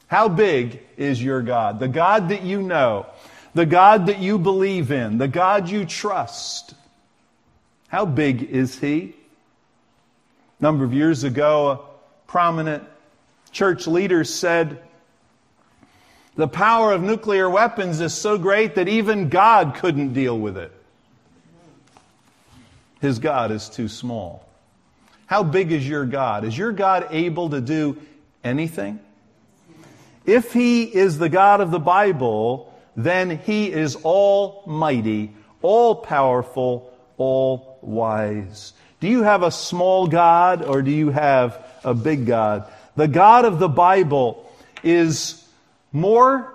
How 0.07 0.29
big 0.29 0.81
is 0.97 1.23
your 1.23 1.41
God? 1.41 1.79
The 1.79 1.87
God 1.87 2.29
that 2.29 2.43
you 2.43 2.61
know, 2.61 3.07
the 3.53 3.65
God 3.65 4.07
that 4.07 4.19
you 4.19 4.37
believe 4.37 4.91
in, 4.91 5.17
the 5.17 5.27
God 5.27 5.69
you 5.69 5.85
trust. 5.85 6.75
How 7.87 8.05
big 8.05 8.43
is 8.43 8.77
He? 8.77 9.15
A 10.59 10.63
number 10.63 10.85
of 10.85 10.93
years 10.93 11.23
ago, 11.23 11.71
a 11.71 12.27
prominent 12.27 12.83
church 13.51 13.87
leader 13.87 14.23
said, 14.23 14.81
The 16.35 16.47
power 16.47 16.93
of 16.93 17.03
nuclear 17.03 17.49
weapons 17.49 17.99
is 17.99 18.13
so 18.13 18.37
great 18.37 18.75
that 18.75 18.87
even 18.87 19.29
God 19.29 19.75
couldn't 19.75 20.13
deal 20.13 20.37
with 20.37 20.57
it. 20.57 20.71
His 23.01 23.19
God 23.19 23.51
is 23.51 23.69
too 23.69 23.87
small. 23.87 24.47
How 25.25 25.43
big 25.43 25.71
is 25.71 25.87
your 25.87 26.05
God? 26.05 26.45
Is 26.45 26.57
your 26.57 26.71
God 26.71 27.07
able 27.11 27.49
to 27.49 27.61
do 27.61 27.97
anything? 28.43 28.99
If 30.25 30.53
He 30.53 30.83
is 30.83 31.17
the 31.17 31.29
God 31.29 31.61
of 31.61 31.71
the 31.71 31.79
Bible, 31.79 32.73
then 32.95 33.39
He 33.39 33.71
is 33.71 33.95
almighty, 33.97 35.33
all 35.61 35.95
powerful, 35.95 36.93
all 37.17 37.77
wise. 37.81 38.73
Do 39.05 39.11
you 39.11 39.21
have 39.21 39.43
a 39.43 39.51
small 39.51 40.07
God 40.07 40.65
or 40.65 40.81
do 40.81 40.89
you 40.89 41.11
have 41.11 41.63
a 41.83 41.93
big 41.93 42.25
God? 42.25 42.67
The 42.95 43.07
God 43.07 43.45
of 43.45 43.59
the 43.59 43.69
Bible 43.69 44.51
is 44.81 45.47
more 45.91 46.51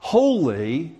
holy 0.00 0.92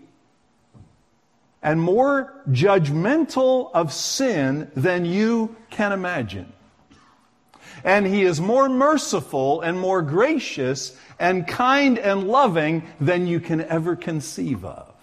and 1.62 1.78
more 1.78 2.42
judgmental 2.48 3.70
of 3.74 3.92
sin 3.92 4.70
than 4.74 5.04
you 5.04 5.54
can 5.68 5.92
imagine. 5.92 6.50
And 7.84 8.06
he 8.06 8.22
is 8.22 8.40
more 8.40 8.66
merciful 8.70 9.60
and 9.60 9.78
more 9.78 10.00
gracious 10.00 10.98
and 11.18 11.46
kind 11.46 11.98
and 11.98 12.26
loving 12.26 12.88
than 12.98 13.26
you 13.26 13.40
can 13.40 13.60
ever 13.60 13.94
conceive 13.94 14.64
of. 14.64 14.95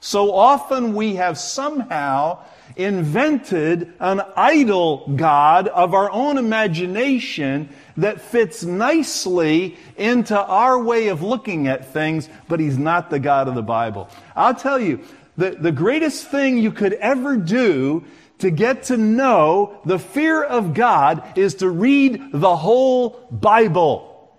So 0.00 0.32
often 0.32 0.94
we 0.94 1.16
have 1.16 1.38
somehow 1.38 2.38
invented 2.76 3.92
an 4.00 4.20
idol 4.36 5.10
God 5.16 5.68
of 5.68 5.94
our 5.94 6.10
own 6.10 6.36
imagination 6.36 7.68
that 7.96 8.20
fits 8.20 8.64
nicely 8.64 9.76
into 9.96 10.38
our 10.38 10.78
way 10.82 11.08
of 11.08 11.22
looking 11.22 11.68
at 11.68 11.92
things, 11.92 12.28
but 12.48 12.60
He's 12.60 12.78
not 12.78 13.10
the 13.10 13.18
God 13.18 13.48
of 13.48 13.54
the 13.54 13.62
Bible. 13.62 14.08
I'll 14.34 14.54
tell 14.54 14.78
you, 14.78 15.00
the, 15.36 15.50
the 15.50 15.72
greatest 15.72 16.28
thing 16.30 16.58
you 16.58 16.72
could 16.72 16.94
ever 16.94 17.36
do 17.36 18.04
to 18.38 18.50
get 18.50 18.84
to 18.84 18.96
know 18.96 19.80
the 19.84 19.98
fear 19.98 20.42
of 20.42 20.74
God 20.74 21.38
is 21.38 21.56
to 21.56 21.70
read 21.70 22.32
the 22.32 22.56
whole 22.56 23.26
Bible. 23.30 24.30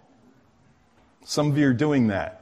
Some 1.23 1.51
of 1.51 1.57
you 1.57 1.67
are 1.67 1.73
doing 1.73 2.07
that. 2.07 2.37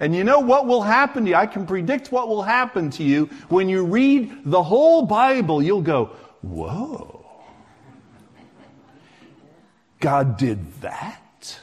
And 0.00 0.14
you 0.14 0.22
know 0.22 0.38
what 0.38 0.66
will 0.66 0.82
happen 0.82 1.24
to 1.24 1.30
you? 1.30 1.36
I 1.36 1.46
can 1.46 1.66
predict 1.66 2.12
what 2.12 2.28
will 2.28 2.42
happen 2.42 2.90
to 2.90 3.02
you 3.02 3.26
when 3.48 3.68
you 3.68 3.84
read 3.84 4.42
the 4.44 4.62
whole 4.62 5.02
Bible. 5.02 5.62
You'll 5.62 5.82
go, 5.82 6.06
whoa. 6.42 7.26
God 10.00 10.36
did 10.36 10.80
that? 10.82 11.58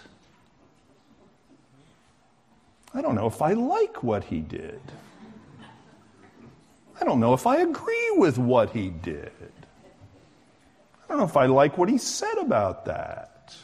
I 2.93 3.01
don't 3.01 3.15
know 3.15 3.27
if 3.27 3.41
I 3.41 3.53
like 3.53 4.03
what 4.03 4.25
he 4.25 4.39
did. 4.39 4.81
I 6.99 7.03
don't 7.03 7.19
know 7.19 7.33
if 7.33 7.45
I 7.45 7.57
agree 7.57 8.11
with 8.15 8.37
what 8.37 8.69
he 8.71 8.89
did. 8.89 9.31
I 11.03 11.07
don't 11.09 11.17
know 11.17 11.25
if 11.25 11.37
I 11.37 11.45
like 11.45 11.77
what 11.77 11.89
he 11.89 11.97
said 11.97 12.37
about 12.37 12.85
that. 12.85 13.55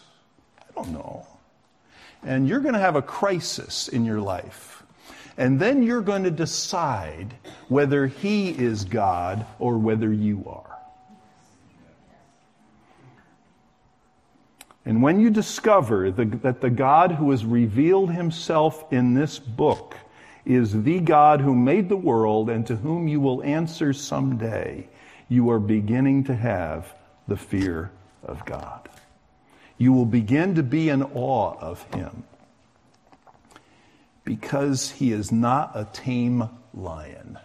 I 0.59 0.73
don't 0.73 0.91
know. 0.91 1.25
And 2.23 2.47
you're 2.47 2.59
going 2.59 2.73
to 2.73 2.79
have 2.79 2.95
a 2.95 3.01
crisis 3.01 3.87
in 3.87 4.05
your 4.05 4.21
life. 4.21 4.83
And 5.37 5.59
then 5.59 5.81
you're 5.81 6.01
going 6.01 6.23
to 6.23 6.31
decide 6.31 7.33
whether 7.67 8.07
he 8.07 8.49
is 8.49 8.85
God 8.85 9.45
or 9.59 9.77
whether 9.77 10.11
you 10.11 10.43
are. 10.47 10.77
And 14.85 15.01
when 15.01 15.19
you 15.19 15.29
discover 15.29 16.11
the, 16.11 16.25
that 16.25 16.61
the 16.61 16.69
God 16.69 17.11
who 17.11 17.31
has 17.31 17.45
revealed 17.45 18.11
himself 18.11 18.91
in 18.91 19.13
this 19.13 19.37
book 19.37 19.95
is 20.43 20.83
the 20.83 20.99
God 20.99 21.39
who 21.39 21.55
made 21.55 21.87
the 21.87 21.95
world 21.97 22.49
and 22.49 22.65
to 22.67 22.75
whom 22.75 23.07
you 23.07 23.19
will 23.19 23.43
answer 23.43 23.93
someday, 23.93 24.87
you 25.29 25.49
are 25.51 25.59
beginning 25.59 26.23
to 26.25 26.35
have 26.35 26.93
the 27.27 27.37
fear 27.37 27.91
of 28.23 28.43
God. 28.45 28.89
You 29.81 29.93
will 29.93 30.05
begin 30.05 30.53
to 30.53 30.61
be 30.61 30.89
in 30.89 31.01
awe 31.01 31.55
of 31.59 31.81
him 31.91 32.21
because 34.23 34.91
he 34.91 35.11
is 35.11 35.31
not 35.31 35.71
a 35.73 35.87
tame 35.91 36.47
lion, 36.71 37.39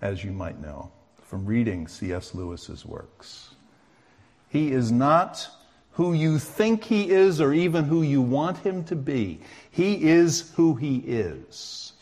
as 0.00 0.24
you 0.24 0.32
might 0.32 0.58
know 0.62 0.90
from 1.24 1.44
reading 1.44 1.88
C.S. 1.88 2.34
Lewis's 2.34 2.86
works. 2.86 3.54
He 4.48 4.72
is 4.72 4.90
not 4.90 5.46
who 5.90 6.14
you 6.14 6.38
think 6.38 6.82
he 6.82 7.10
is 7.10 7.38
or 7.38 7.52
even 7.52 7.84
who 7.84 8.00
you 8.00 8.22
want 8.22 8.56
him 8.56 8.82
to 8.84 8.96
be. 8.96 9.40
He 9.70 10.04
is 10.04 10.52
who 10.56 10.74
he 10.74 10.96
is. 11.00 11.92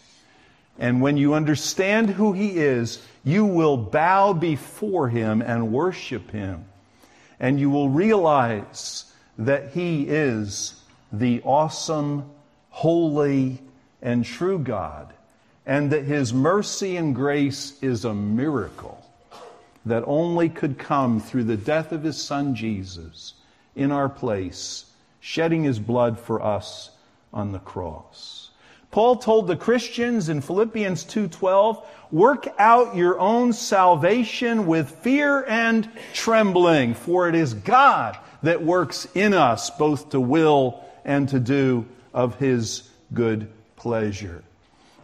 And 0.78 1.02
when 1.02 1.16
you 1.16 1.34
understand 1.34 2.08
who 2.10 2.34
he 2.34 2.50
is, 2.50 3.04
you 3.24 3.44
will 3.44 3.76
bow 3.76 4.32
before 4.32 5.08
him 5.08 5.42
and 5.42 5.72
worship 5.72 6.30
him. 6.30 6.66
And 7.42 7.60
you 7.60 7.68
will 7.68 7.90
realize 7.90 9.12
that 9.36 9.72
he 9.72 10.04
is 10.08 10.80
the 11.12 11.42
awesome, 11.42 12.30
holy, 12.70 13.60
and 14.00 14.24
true 14.24 14.58
God, 14.58 15.12
and 15.66 15.90
that 15.90 16.04
his 16.04 16.32
mercy 16.32 16.96
and 16.96 17.14
grace 17.14 17.82
is 17.82 18.04
a 18.04 18.14
miracle 18.14 19.04
that 19.84 20.04
only 20.06 20.48
could 20.48 20.78
come 20.78 21.20
through 21.20 21.44
the 21.44 21.56
death 21.56 21.90
of 21.90 22.04
his 22.04 22.22
son 22.22 22.54
Jesus 22.54 23.34
in 23.74 23.90
our 23.90 24.08
place, 24.08 24.84
shedding 25.18 25.64
his 25.64 25.80
blood 25.80 26.20
for 26.20 26.40
us 26.40 26.90
on 27.32 27.50
the 27.50 27.58
cross. 27.58 28.51
Paul 28.92 29.16
told 29.16 29.46
the 29.46 29.56
Christians 29.56 30.28
in 30.28 30.42
Philippians 30.42 31.04
2:12, 31.04 31.82
"Work 32.10 32.46
out 32.58 32.94
your 32.94 33.18
own 33.18 33.54
salvation 33.54 34.66
with 34.66 34.90
fear 35.00 35.46
and 35.48 35.88
trembling, 36.12 36.92
for 36.92 37.26
it 37.26 37.34
is 37.34 37.54
God 37.54 38.18
that 38.42 38.62
works 38.62 39.08
in 39.14 39.32
us 39.32 39.70
both 39.70 40.10
to 40.10 40.20
will 40.20 40.78
and 41.06 41.26
to 41.30 41.40
do 41.40 41.86
of 42.12 42.34
his 42.34 42.82
good 43.14 43.48
pleasure." 43.76 44.42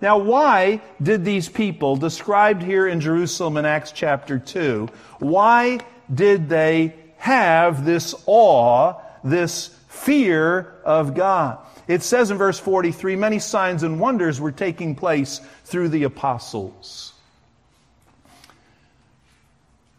Now, 0.02 0.18
why 0.18 0.82
did 1.02 1.24
these 1.24 1.48
people, 1.48 1.96
described 1.96 2.62
here 2.62 2.86
in 2.86 3.00
Jerusalem 3.00 3.56
in 3.56 3.64
Acts 3.64 3.90
chapter 3.90 4.38
2, 4.38 4.90
why 5.18 5.78
did 6.14 6.50
they 6.50 6.92
have 7.16 7.86
this 7.86 8.14
awe, 8.26 8.92
this 9.24 9.70
fear 9.88 10.74
of 10.84 11.14
God? 11.14 11.56
It 11.88 12.02
says 12.02 12.30
in 12.30 12.38
verse 12.38 12.60
43 12.60 13.16
many 13.16 13.38
signs 13.40 13.82
and 13.82 13.98
wonders 13.98 14.40
were 14.40 14.52
taking 14.52 14.94
place 14.94 15.40
through 15.64 15.88
the 15.88 16.04
apostles. 16.04 17.14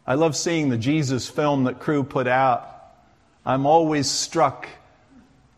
I 0.08 0.14
love 0.14 0.36
seeing 0.36 0.70
the 0.70 0.78
Jesus 0.78 1.28
film 1.28 1.66
that 1.66 1.80
crew 1.80 2.04
put 2.04 2.28
out. 2.28 2.68
I'm 3.46 3.66
always 3.66 4.10
struck 4.10 4.68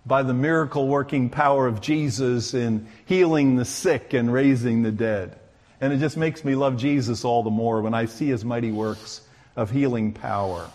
by 0.06 0.24
the 0.24 0.34
miracle 0.34 0.88
working 0.88 1.30
power 1.30 1.68
of 1.68 1.82
Jesus 1.82 2.54
in 2.54 2.88
healing 3.06 3.56
the 3.56 3.66
sick 3.66 4.14
and 4.14 4.32
raising 4.34 4.82
the 4.82 4.92
dead. 4.92 5.38
And 5.80 5.94
it 5.94 5.98
just 5.98 6.18
makes 6.18 6.44
me 6.44 6.56
love 6.56 6.78
Jesus 6.78 7.24
all 7.26 7.44
the 7.44 7.50
more 7.50 7.82
when 7.82 7.94
I 7.94 8.06
see 8.06 8.28
his 8.28 8.46
mighty 8.46 8.72
works 8.72 9.22
of 9.56 9.70
healing 9.70 10.14
power. 10.14 10.70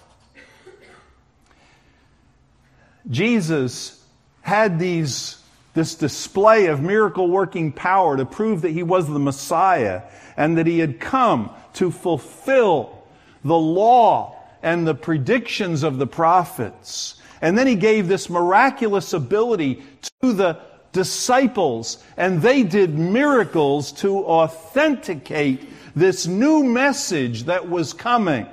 Jesus 3.10 4.02
had 4.42 4.78
these, 4.78 5.42
this 5.76 5.94
display 5.94 6.66
of 6.66 6.80
miracle 6.80 7.28
working 7.28 7.70
power 7.70 8.16
to 8.16 8.24
prove 8.24 8.62
that 8.62 8.70
he 8.70 8.82
was 8.82 9.06
the 9.06 9.18
Messiah 9.18 10.02
and 10.36 10.56
that 10.56 10.66
he 10.66 10.78
had 10.78 10.98
come 10.98 11.50
to 11.74 11.90
fulfill 11.90 13.04
the 13.44 13.56
law 13.56 14.42
and 14.62 14.86
the 14.86 14.94
predictions 14.94 15.82
of 15.82 15.98
the 15.98 16.06
prophets. 16.06 17.16
And 17.42 17.58
then 17.58 17.66
he 17.66 17.74
gave 17.74 18.08
this 18.08 18.30
miraculous 18.30 19.12
ability 19.12 19.82
to 20.22 20.32
the 20.32 20.58
disciples, 20.92 22.02
and 22.16 22.40
they 22.40 22.62
did 22.62 22.98
miracles 22.98 23.92
to 23.92 24.24
authenticate 24.24 25.68
this 25.94 26.26
new 26.26 26.64
message 26.64 27.44
that 27.44 27.68
was 27.68 27.92
coming 27.92 28.46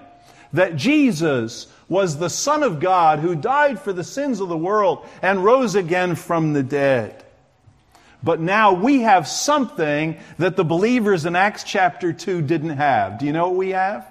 that 0.51 0.75
Jesus 0.75 1.67
was 1.93 2.17
the 2.17 2.29
Son 2.29 2.63
of 2.63 2.79
God 2.79 3.19
who 3.19 3.35
died 3.35 3.79
for 3.79 3.93
the 3.93 4.03
sins 4.03 4.39
of 4.39 4.49
the 4.49 4.57
world 4.57 5.05
and 5.21 5.43
rose 5.43 5.75
again 5.75 6.15
from 6.15 6.51
the 6.51 6.63
dead. 6.63 7.23
But 8.23 8.39
now 8.39 8.73
we 8.73 9.01
have 9.01 9.27
something 9.27 10.17
that 10.39 10.55
the 10.55 10.65
believers 10.65 11.27
in 11.27 11.35
Acts 11.35 11.63
chapter 11.63 12.11
2 12.11 12.41
didn't 12.41 12.77
have. 12.77 13.19
Do 13.19 13.27
you 13.27 13.31
know 13.31 13.49
what 13.49 13.57
we 13.57 13.69
have? 13.69 14.07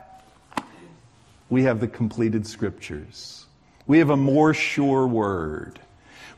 We 1.50 1.64
have 1.64 1.80
the 1.80 1.88
completed 1.88 2.46
scriptures. 2.46 3.46
We 3.88 3.98
have 3.98 4.10
a 4.10 4.16
more 4.16 4.54
sure 4.54 5.06
word. 5.06 5.80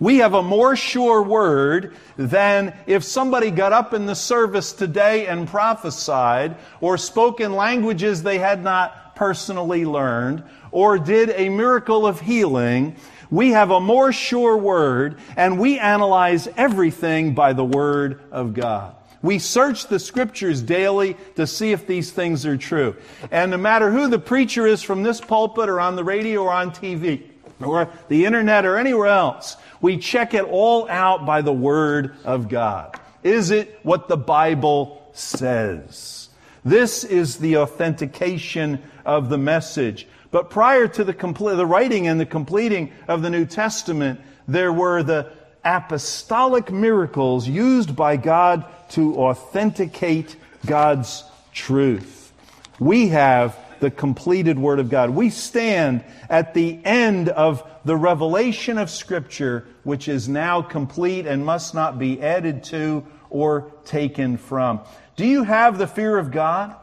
We 0.00 0.18
have 0.18 0.32
a 0.32 0.42
more 0.42 0.76
sure 0.76 1.22
word 1.22 1.94
than 2.16 2.74
if 2.86 3.04
somebody 3.04 3.50
got 3.50 3.74
up 3.74 3.92
in 3.92 4.06
the 4.06 4.16
service 4.16 4.72
today 4.72 5.26
and 5.26 5.46
prophesied, 5.46 6.56
or 6.80 6.96
spoke 6.96 7.40
in 7.40 7.52
languages 7.52 8.22
they 8.22 8.38
had 8.38 8.64
not 8.64 9.03
personally 9.14 9.84
learned, 9.84 10.44
or 10.70 10.98
did 10.98 11.30
a 11.30 11.48
miracle 11.48 12.06
of 12.06 12.20
healing. 12.20 12.96
We 13.30 13.50
have 13.50 13.70
a 13.70 13.80
more 13.80 14.12
sure 14.12 14.56
word, 14.56 15.18
and 15.36 15.58
we 15.58 15.78
analyze 15.78 16.48
everything 16.56 17.34
by 17.34 17.52
the 17.52 17.64
word 17.64 18.20
of 18.30 18.54
God. 18.54 18.94
We 19.22 19.38
search 19.38 19.86
the 19.86 19.98
scriptures 19.98 20.60
daily 20.60 21.16
to 21.36 21.46
see 21.46 21.72
if 21.72 21.86
these 21.86 22.10
things 22.10 22.44
are 22.44 22.58
true. 22.58 22.96
And 23.30 23.50
no 23.50 23.56
matter 23.56 23.90
who 23.90 24.08
the 24.08 24.18
preacher 24.18 24.66
is 24.66 24.82
from 24.82 25.02
this 25.02 25.20
pulpit 25.20 25.68
or 25.68 25.80
on 25.80 25.96
the 25.96 26.04
radio 26.04 26.42
or 26.42 26.52
on 26.52 26.72
TV, 26.72 27.22
or 27.60 27.88
the 28.08 28.24
internet 28.24 28.64
or 28.64 28.76
anywhere 28.76 29.08
else. 29.08 29.56
We 29.80 29.98
check 29.98 30.34
it 30.34 30.44
all 30.44 30.88
out 30.88 31.26
by 31.26 31.42
the 31.42 31.52
Word 31.52 32.14
of 32.24 32.48
God. 32.48 32.98
Is 33.22 33.50
it 33.50 33.78
what 33.82 34.08
the 34.08 34.16
Bible 34.16 35.08
says? 35.12 36.23
This 36.64 37.04
is 37.04 37.38
the 37.38 37.58
authentication 37.58 38.82
of 39.04 39.28
the 39.28 39.38
message. 39.38 40.06
But 40.30 40.50
prior 40.50 40.88
to 40.88 41.04
the, 41.04 41.14
compl- 41.14 41.56
the 41.56 41.66
writing 41.66 42.06
and 42.08 42.18
the 42.18 42.26
completing 42.26 42.92
of 43.06 43.22
the 43.22 43.30
New 43.30 43.46
Testament, 43.46 44.20
there 44.48 44.72
were 44.72 45.02
the 45.02 45.30
apostolic 45.64 46.70
miracles 46.70 47.46
used 47.46 47.94
by 47.94 48.16
God 48.16 48.64
to 48.90 49.16
authenticate 49.16 50.36
God's 50.66 51.24
truth. 51.52 52.32
We 52.78 53.08
have 53.08 53.56
the 53.80 53.90
completed 53.90 54.58
Word 54.58 54.80
of 54.80 54.88
God. 54.88 55.10
We 55.10 55.30
stand 55.30 56.04
at 56.28 56.54
the 56.54 56.80
end 56.84 57.28
of 57.28 57.62
the 57.84 57.96
revelation 57.96 58.78
of 58.78 58.90
Scripture, 58.90 59.66
which 59.82 60.08
is 60.08 60.28
now 60.28 60.62
complete 60.62 61.26
and 61.26 61.44
must 61.44 61.74
not 61.74 61.98
be 61.98 62.22
added 62.22 62.64
to 62.64 63.06
or 63.30 63.72
taken 63.84 64.38
from. 64.38 64.80
Do 65.16 65.26
you 65.26 65.44
have 65.44 65.78
the 65.78 65.86
fear 65.86 66.16
of 66.18 66.30
God? 66.30 66.74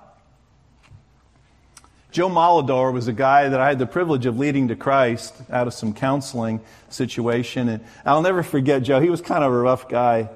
Joe 2.12 2.30
Molidor 2.30 2.92
was 2.92 3.08
a 3.08 3.14
guy 3.14 3.48
that 3.48 3.60
I 3.60 3.70
had 3.70 3.80
the 3.80 3.86
privilege 3.86 4.26
of 4.26 4.38
leading 4.38 4.68
to 4.68 4.76
Christ 4.76 5.34
out 5.50 5.68
of 5.68 5.74
some 5.74 5.94
counseling 5.94 6.60
situation. 6.90 7.70
And 7.70 7.84
I'll 8.06 8.22
never 8.22 8.44
forget 8.44 8.84
Joe. 8.84 9.00
He 9.00 9.10
was 9.10 9.22
kind 9.22 9.44
of 9.44 9.52
a 9.52 9.58
rough 9.58 9.88
guy. 9.88 10.30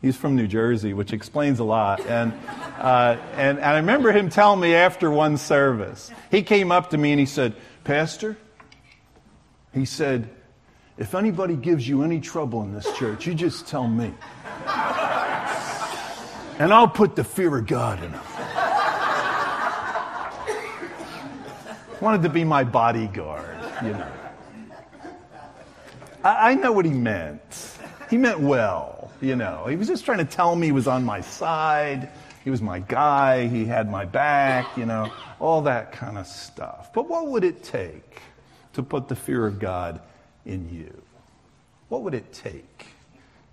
He's 0.00 0.16
from 0.16 0.36
New 0.36 0.46
Jersey, 0.46 0.94
which 0.94 1.12
explains 1.12 1.58
a 1.58 1.64
lot. 1.64 2.06
And, 2.06 2.32
uh, 2.78 3.16
and, 3.34 3.58
and 3.58 3.64
I 3.64 3.78
remember 3.78 4.12
him 4.12 4.30
telling 4.30 4.60
me 4.60 4.74
after 4.74 5.10
one 5.10 5.38
service, 5.38 6.10
he 6.30 6.42
came 6.42 6.70
up 6.70 6.90
to 6.90 6.98
me 6.98 7.10
and 7.10 7.18
he 7.18 7.26
said, 7.26 7.56
Pastor, 7.82 8.36
he 9.74 9.84
said, 9.84 10.28
if 10.96 11.16
anybody 11.16 11.56
gives 11.56 11.88
you 11.88 12.02
any 12.02 12.20
trouble 12.20 12.62
in 12.62 12.72
this 12.72 12.90
church, 12.96 13.26
you 13.26 13.34
just 13.34 13.66
tell 13.66 13.88
me. 13.88 14.14
And 16.58 16.72
I'll 16.72 16.88
put 16.88 17.14
the 17.14 17.24
fear 17.24 17.56
of 17.56 17.66
God 17.66 18.02
in 18.02 18.10
them. 18.12 18.24
Wanted 22.00 22.22
to 22.22 22.28
be 22.28 22.44
my 22.44 22.62
bodyguard, 22.62 23.56
you 23.82 23.92
know. 23.92 24.12
I, 26.22 26.50
I 26.50 26.54
know 26.54 26.72
what 26.72 26.84
he 26.84 26.92
meant. 26.92 27.76
He 28.08 28.16
meant 28.16 28.40
well, 28.40 29.10
you 29.20 29.34
know. 29.36 29.66
He 29.66 29.76
was 29.76 29.88
just 29.88 30.04
trying 30.04 30.18
to 30.18 30.24
tell 30.24 30.54
me 30.54 30.68
he 30.68 30.72
was 30.72 30.86
on 30.86 31.04
my 31.04 31.20
side. 31.20 32.08
He 32.44 32.50
was 32.50 32.62
my 32.62 32.78
guy. 32.78 33.48
He 33.48 33.64
had 33.64 33.90
my 33.90 34.04
back, 34.04 34.76
you 34.76 34.86
know, 34.86 35.12
all 35.40 35.62
that 35.62 35.92
kind 35.92 36.18
of 36.18 36.26
stuff. 36.26 36.92
But 36.92 37.08
what 37.08 37.26
would 37.28 37.44
it 37.44 37.64
take 37.64 38.20
to 38.74 38.82
put 38.82 39.08
the 39.08 39.16
fear 39.16 39.46
of 39.46 39.58
God 39.58 40.00
in 40.46 40.72
you? 40.72 41.02
What 41.88 42.02
would 42.02 42.14
it 42.14 42.32
take 42.32 42.86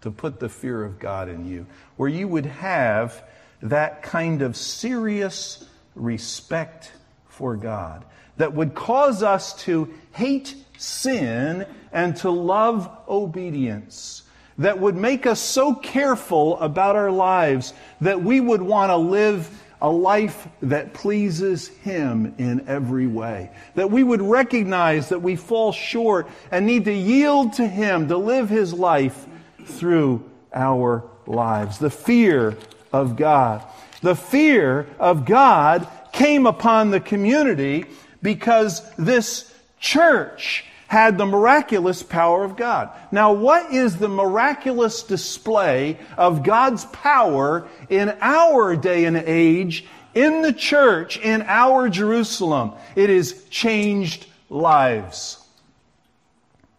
to 0.05 0.11
put 0.11 0.39
the 0.39 0.47
fear 0.47 0.83
of 0.83 0.99
God 0.99 1.29
in 1.29 1.47
you 1.47 1.65
where 1.97 2.07
you 2.07 2.27
would 2.27 2.45
have 2.45 3.23
that 3.61 4.03
kind 4.03 4.43
of 4.43 4.55
serious 4.55 5.65
respect 5.95 6.91
for 7.27 7.55
God 7.55 8.05
that 8.37 8.53
would 8.53 8.75
cause 8.75 9.23
us 9.23 9.53
to 9.63 9.91
hate 10.11 10.55
sin 10.77 11.65
and 11.91 12.15
to 12.17 12.29
love 12.29 12.89
obedience? 13.09 14.21
That 14.59 14.79
would 14.79 14.95
make 14.95 15.25
us 15.25 15.41
so 15.41 15.73
careful 15.73 16.59
about 16.59 16.95
our 16.95 17.11
lives 17.11 17.73
that 17.99 18.21
we 18.21 18.39
would 18.39 18.61
want 18.61 18.91
to 18.91 18.95
live 18.95 19.49
a 19.81 19.89
life 19.89 20.47
that 20.61 20.93
pleases 20.93 21.67
Him 21.67 22.35
in 22.37 22.67
every 22.67 23.07
way. 23.07 23.49
That 23.73 23.91
we 23.91 24.03
would 24.03 24.21
recognize 24.21 25.09
that 25.09 25.21
we 25.21 25.35
fall 25.35 25.71
short 25.71 26.29
and 26.51 26.65
need 26.65 26.85
to 26.85 26.93
yield 26.93 27.53
to 27.53 27.67
Him 27.67 28.07
to 28.07 28.17
live 28.17 28.49
His 28.49 28.71
life 28.71 29.27
through 29.65 30.23
our 30.53 31.03
lives. 31.27 31.77
The 31.79 31.89
fear 31.89 32.57
of 32.93 33.15
God. 33.15 33.63
The 34.01 34.15
fear 34.15 34.87
of 34.99 35.25
God 35.25 35.87
came 36.11 36.45
upon 36.45 36.91
the 36.91 36.99
community 36.99 37.85
because 38.21 38.81
this 38.95 39.53
church 39.79 40.65
had 40.87 41.17
the 41.17 41.25
miraculous 41.25 42.03
power 42.03 42.43
of 42.43 42.55
God. 42.55 42.89
Now, 43.11 43.33
what 43.33 43.73
is 43.73 43.97
the 43.97 44.07
miraculous 44.07 45.03
display 45.03 45.97
of 46.17 46.43
God's 46.43 46.85
power 46.85 47.67
in 47.89 48.15
our 48.21 48.75
day 48.75 49.05
and 49.05 49.17
age, 49.17 49.85
in 50.13 50.41
the 50.41 50.53
church, 50.53 51.17
in 51.17 51.41
our 51.41 51.89
Jerusalem? 51.89 52.73
It 52.95 53.09
is 53.09 53.45
changed 53.49 54.27
lives. 54.49 55.43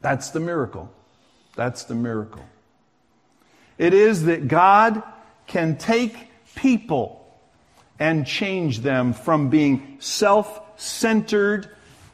That's 0.00 0.30
the 0.30 0.40
miracle. 0.40 0.90
That's 1.56 1.84
the 1.84 1.94
miracle. 1.94 2.44
It 3.78 3.94
is 3.94 4.24
that 4.24 4.48
God 4.48 5.02
can 5.46 5.76
take 5.76 6.16
people 6.54 7.26
and 7.98 8.26
change 8.26 8.80
them 8.80 9.12
from 9.12 9.48
being 9.48 9.96
self 10.00 10.60
centered, 10.76 11.68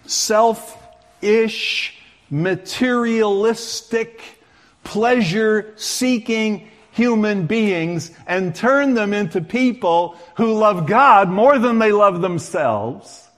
self 0.06 0.78
ish, 1.20 1.98
materialistic, 2.30 4.22
pleasure 4.84 5.72
seeking 5.76 6.68
human 6.92 7.46
beings 7.46 8.10
and 8.26 8.54
turn 8.54 8.94
them 8.94 9.14
into 9.14 9.40
people 9.40 10.16
who 10.36 10.52
love 10.52 10.86
God 10.86 11.30
more 11.30 11.58
than 11.58 11.78
they 11.78 11.92
love 11.92 12.20
themselves, 12.20 13.28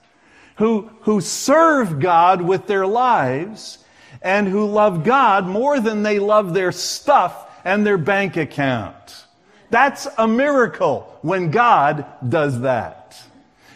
who, 0.57 0.89
who 1.01 1.21
serve 1.21 1.99
God 1.99 2.41
with 2.41 2.67
their 2.67 2.85
lives, 2.85 3.79
and 4.21 4.47
who 4.47 4.65
love 4.65 5.03
God 5.03 5.45
more 5.45 5.79
than 5.79 6.03
they 6.03 6.19
love 6.19 6.53
their 6.53 6.71
stuff 6.71 7.44
and 7.65 7.85
their 7.85 7.97
bank 7.97 8.37
account. 8.37 9.25
That's 9.71 10.07
a 10.17 10.27
miracle 10.27 11.17
when 11.21 11.51
God 11.51 12.05
does 12.27 12.61
that. 12.61 13.21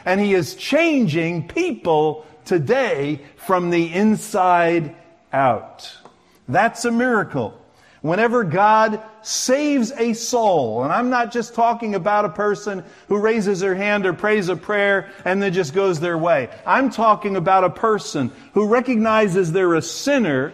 And 0.05 0.21
He 0.21 0.33
is 0.33 0.55
changing 0.55 1.49
people 1.49 2.25
today 2.45 3.21
from 3.35 3.69
the 3.69 3.93
inside 3.93 4.95
out. 5.33 5.91
That's 6.47 6.85
a 6.85 6.91
miracle. 6.91 7.55
Whenever 8.01 8.45
God 8.45 9.01
saves 9.23 9.91
a 9.91 10.13
soul, 10.13 10.83
and 10.83 10.93
I'm 10.93 11.09
not 11.09 11.33
just 11.33 11.53
talking 11.53 11.95
about 11.95 12.23
a 12.23 12.29
person 12.29 12.83
who 13.09 13.17
raises 13.17 13.59
their 13.59 13.75
hand 13.75 14.05
or 14.05 14.13
prays 14.13 14.47
a 14.47 14.55
prayer 14.55 15.09
and 15.25 15.41
then 15.41 15.51
just 15.51 15.73
goes 15.73 15.99
their 15.99 16.17
way. 16.17 16.49
I'm 16.65 16.89
talking 16.91 17.35
about 17.35 17.65
a 17.65 17.69
person 17.69 18.31
who 18.53 18.67
recognizes 18.67 19.51
they're 19.51 19.75
a 19.75 19.81
sinner, 19.81 20.53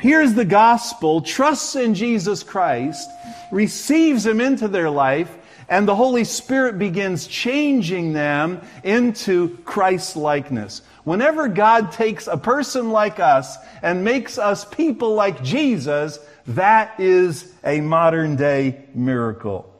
hears 0.00 0.34
the 0.34 0.44
gospel, 0.44 1.20
trusts 1.20 1.76
in 1.76 1.94
Jesus 1.94 2.42
Christ, 2.42 3.08
receives 3.50 4.26
Him 4.26 4.40
into 4.40 4.68
their 4.68 4.90
life, 4.90 5.30
and 5.68 5.86
the 5.86 5.94
Holy 5.94 6.24
Spirit 6.24 6.78
begins 6.78 7.26
changing 7.26 8.12
them 8.12 8.60
into 8.82 9.56
Christ 9.58 10.16
likeness. 10.16 10.82
Whenever 11.04 11.48
God 11.48 11.92
takes 11.92 12.26
a 12.26 12.36
person 12.36 12.90
like 12.90 13.20
us 13.20 13.56
and 13.82 14.04
makes 14.04 14.36
us 14.36 14.64
people 14.64 15.14
like 15.14 15.42
Jesus, 15.44 16.18
that 16.48 16.98
is 16.98 17.52
a 17.64 17.80
modern 17.80 18.36
day 18.36 18.84
miracle. 18.94 19.72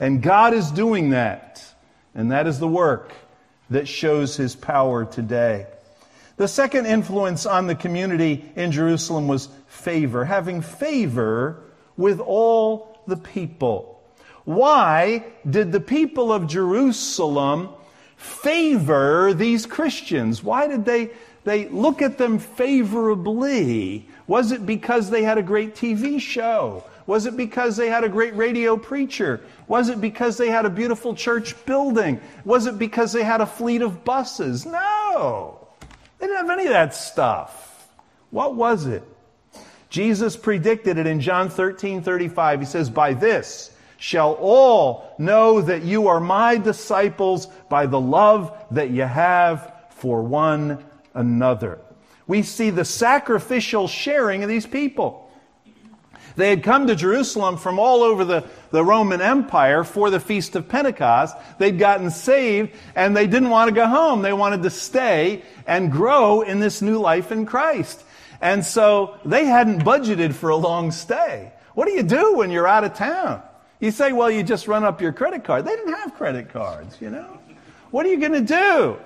And 0.00 0.22
God 0.22 0.54
is 0.54 0.70
doing 0.70 1.10
that. 1.10 1.64
And 2.14 2.32
that 2.32 2.46
is 2.46 2.58
the 2.58 2.68
work 2.68 3.12
that 3.70 3.86
shows 3.86 4.36
his 4.36 4.56
power 4.56 5.04
today. 5.04 5.66
The 6.40 6.48
second 6.48 6.86
influence 6.86 7.44
on 7.44 7.66
the 7.66 7.74
community 7.74 8.50
in 8.56 8.72
Jerusalem 8.72 9.28
was 9.28 9.50
favor, 9.66 10.24
having 10.24 10.62
favor 10.62 11.60
with 11.98 12.18
all 12.18 12.98
the 13.06 13.18
people. 13.18 14.00
Why 14.46 15.26
did 15.50 15.70
the 15.70 15.80
people 15.80 16.32
of 16.32 16.46
Jerusalem 16.46 17.68
favor 18.16 19.34
these 19.34 19.66
Christians? 19.66 20.42
Why 20.42 20.66
did 20.66 20.86
they, 20.86 21.10
they 21.44 21.68
look 21.68 22.00
at 22.00 22.16
them 22.16 22.38
favorably? 22.38 24.08
Was 24.26 24.50
it 24.50 24.64
because 24.64 25.10
they 25.10 25.22
had 25.22 25.36
a 25.36 25.42
great 25.42 25.74
TV 25.74 26.18
show? 26.18 26.84
Was 27.06 27.26
it 27.26 27.36
because 27.36 27.76
they 27.76 27.88
had 27.88 28.02
a 28.02 28.08
great 28.08 28.34
radio 28.34 28.78
preacher? 28.78 29.42
Was 29.68 29.90
it 29.90 30.00
because 30.00 30.38
they 30.38 30.48
had 30.48 30.64
a 30.64 30.70
beautiful 30.70 31.14
church 31.14 31.66
building? 31.66 32.18
Was 32.46 32.64
it 32.64 32.78
because 32.78 33.12
they 33.12 33.24
had 33.24 33.42
a 33.42 33.46
fleet 33.46 33.82
of 33.82 34.06
buses? 34.06 34.64
No. 34.64 35.59
They 36.20 36.26
didn't 36.26 36.46
have 36.46 36.58
any 36.58 36.66
of 36.66 36.72
that 36.72 36.94
stuff. 36.94 37.88
What 38.30 38.54
was 38.54 38.86
it? 38.86 39.02
Jesus 39.88 40.36
predicted 40.36 40.98
it 40.98 41.06
in 41.06 41.20
John 41.20 41.48
13 41.48 42.02
35. 42.02 42.60
He 42.60 42.66
says, 42.66 42.88
By 42.90 43.14
this, 43.14 43.72
shall 43.96 44.34
all 44.34 45.14
know 45.18 45.60
that 45.60 45.82
you 45.82 46.08
are 46.08 46.20
my 46.20 46.56
disciples 46.56 47.46
by 47.68 47.86
the 47.86 48.00
love 48.00 48.56
that 48.70 48.90
you 48.90 49.02
have 49.02 49.74
for 49.90 50.22
one 50.22 50.84
another. 51.14 51.78
We 52.26 52.42
see 52.42 52.70
the 52.70 52.84
sacrificial 52.84 53.88
sharing 53.88 54.42
of 54.42 54.48
these 54.48 54.66
people. 54.66 55.29
They 56.36 56.50
had 56.50 56.62
come 56.62 56.86
to 56.86 56.94
Jerusalem 56.94 57.56
from 57.56 57.78
all 57.78 58.02
over 58.02 58.24
the, 58.24 58.44
the 58.70 58.84
Roman 58.84 59.20
Empire 59.20 59.84
for 59.84 60.10
the 60.10 60.20
Feast 60.20 60.56
of 60.56 60.68
Pentecost. 60.68 61.36
They'd 61.58 61.78
gotten 61.78 62.10
saved 62.10 62.72
and 62.94 63.16
they 63.16 63.26
didn't 63.26 63.50
want 63.50 63.68
to 63.68 63.74
go 63.74 63.86
home. 63.86 64.22
They 64.22 64.32
wanted 64.32 64.62
to 64.62 64.70
stay 64.70 65.42
and 65.66 65.90
grow 65.90 66.42
in 66.42 66.60
this 66.60 66.82
new 66.82 66.98
life 66.98 67.32
in 67.32 67.46
Christ. 67.46 68.04
And 68.40 68.64
so 68.64 69.18
they 69.24 69.44
hadn't 69.44 69.80
budgeted 69.80 70.32
for 70.32 70.50
a 70.50 70.56
long 70.56 70.90
stay. 70.92 71.52
What 71.74 71.86
do 71.86 71.92
you 71.92 72.02
do 72.02 72.36
when 72.36 72.50
you're 72.50 72.68
out 72.68 72.84
of 72.84 72.94
town? 72.94 73.42
You 73.80 73.90
say, 73.90 74.12
well, 74.12 74.30
you 74.30 74.42
just 74.42 74.68
run 74.68 74.84
up 74.84 75.00
your 75.00 75.12
credit 75.12 75.44
card. 75.44 75.64
They 75.64 75.74
didn't 75.74 75.94
have 75.94 76.14
credit 76.14 76.50
cards, 76.52 76.96
you 77.00 77.10
know? 77.10 77.38
What 77.90 78.06
are 78.06 78.10
you 78.10 78.18
going 78.18 78.32
to 78.32 78.40
do? 78.40 78.98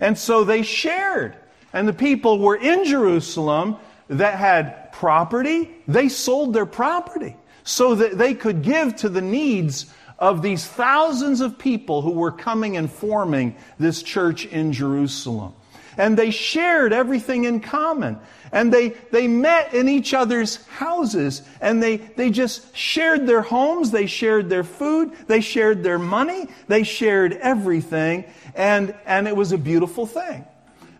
And 0.00 0.18
so 0.18 0.44
they 0.44 0.62
shared. 0.62 1.36
And 1.72 1.86
the 1.86 1.92
people 1.92 2.38
were 2.38 2.56
in 2.56 2.84
Jerusalem 2.84 3.76
that 4.08 4.36
had 4.36 4.89
property. 5.00 5.70
They 5.88 6.10
sold 6.10 6.52
their 6.52 6.66
property 6.66 7.34
so 7.64 7.94
that 7.94 8.18
they 8.18 8.34
could 8.34 8.60
give 8.60 8.96
to 8.96 9.08
the 9.08 9.22
needs 9.22 9.90
of 10.18 10.42
these 10.42 10.66
thousands 10.66 11.40
of 11.40 11.58
people 11.58 12.02
who 12.02 12.10
were 12.10 12.30
coming 12.30 12.76
and 12.76 12.92
forming 12.92 13.56
this 13.78 14.02
church 14.02 14.44
in 14.44 14.74
Jerusalem. 14.74 15.54
And 15.96 16.18
they 16.18 16.30
shared 16.30 16.92
everything 16.92 17.44
in 17.44 17.60
common. 17.60 18.18
And 18.52 18.70
they, 18.70 18.90
they 19.10 19.26
met 19.26 19.72
in 19.72 19.88
each 19.88 20.12
other's 20.12 20.66
houses 20.66 21.40
and 21.62 21.82
they, 21.82 21.96
they 21.96 22.28
just 22.28 22.76
shared 22.76 23.26
their 23.26 23.40
homes, 23.40 23.92
they 23.92 24.04
shared 24.04 24.50
their 24.50 24.64
food, 24.64 25.12
they 25.28 25.40
shared 25.40 25.82
their 25.82 25.98
money, 25.98 26.46
they 26.68 26.82
shared 26.82 27.32
everything, 27.32 28.26
and, 28.54 28.94
and 29.06 29.26
it 29.26 29.34
was 29.34 29.52
a 29.52 29.58
beautiful 29.58 30.04
thing. 30.04 30.44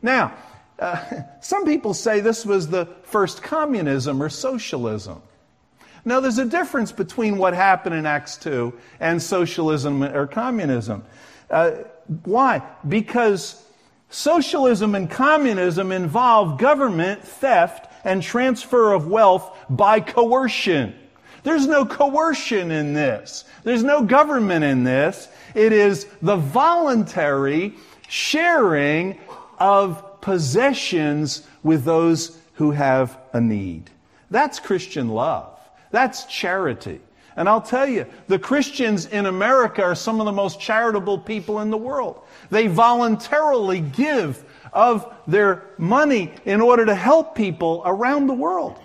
Now, 0.00 0.32
uh, 0.80 1.22
some 1.40 1.64
people 1.64 1.94
say 1.94 2.20
this 2.20 2.44
was 2.44 2.68
the 2.68 2.86
first 3.04 3.42
communism 3.42 4.22
or 4.22 4.28
socialism. 4.28 5.22
Now, 6.04 6.20
there's 6.20 6.38
a 6.38 6.46
difference 6.46 6.92
between 6.92 7.36
what 7.36 7.52
happened 7.52 7.94
in 7.94 8.06
Acts 8.06 8.38
2 8.38 8.72
and 9.00 9.22
socialism 9.22 10.02
or 10.02 10.26
communism. 10.26 11.04
Uh, 11.50 11.72
why? 12.24 12.62
Because 12.88 13.62
Socialism 14.10 14.96
and 14.96 15.08
communism 15.08 15.92
involve 15.92 16.58
government 16.58 17.22
theft 17.22 17.86
and 18.04 18.20
transfer 18.20 18.92
of 18.92 19.06
wealth 19.06 19.56
by 19.70 20.00
coercion. 20.00 20.94
There's 21.44 21.66
no 21.66 21.86
coercion 21.86 22.72
in 22.72 22.92
this. 22.92 23.44
There's 23.62 23.84
no 23.84 24.02
government 24.02 24.64
in 24.64 24.82
this. 24.82 25.28
It 25.54 25.72
is 25.72 26.06
the 26.20 26.36
voluntary 26.36 27.74
sharing 28.08 29.18
of 29.58 30.04
possessions 30.20 31.46
with 31.62 31.84
those 31.84 32.38
who 32.54 32.70
have 32.72 33.18
a 33.32 33.40
need. 33.40 33.90
That's 34.30 34.60
Christian 34.60 35.08
love. 35.08 35.58
That's 35.90 36.24
charity. 36.26 37.00
And 37.36 37.48
I'll 37.48 37.62
tell 37.62 37.88
you, 37.88 38.06
the 38.28 38.38
Christians 38.38 39.06
in 39.06 39.26
America 39.26 39.82
are 39.82 39.94
some 39.94 40.20
of 40.20 40.26
the 40.26 40.32
most 40.32 40.60
charitable 40.60 41.18
people 41.18 41.60
in 41.60 41.70
the 41.70 41.76
world. 41.76 42.20
They 42.50 42.66
voluntarily 42.66 43.80
give 43.80 44.44
of 44.72 45.12
their 45.26 45.64
money 45.78 46.32
in 46.44 46.60
order 46.60 46.84
to 46.86 46.94
help 46.94 47.34
people 47.34 47.82
around 47.84 48.26
the 48.26 48.34
world. 48.34 48.78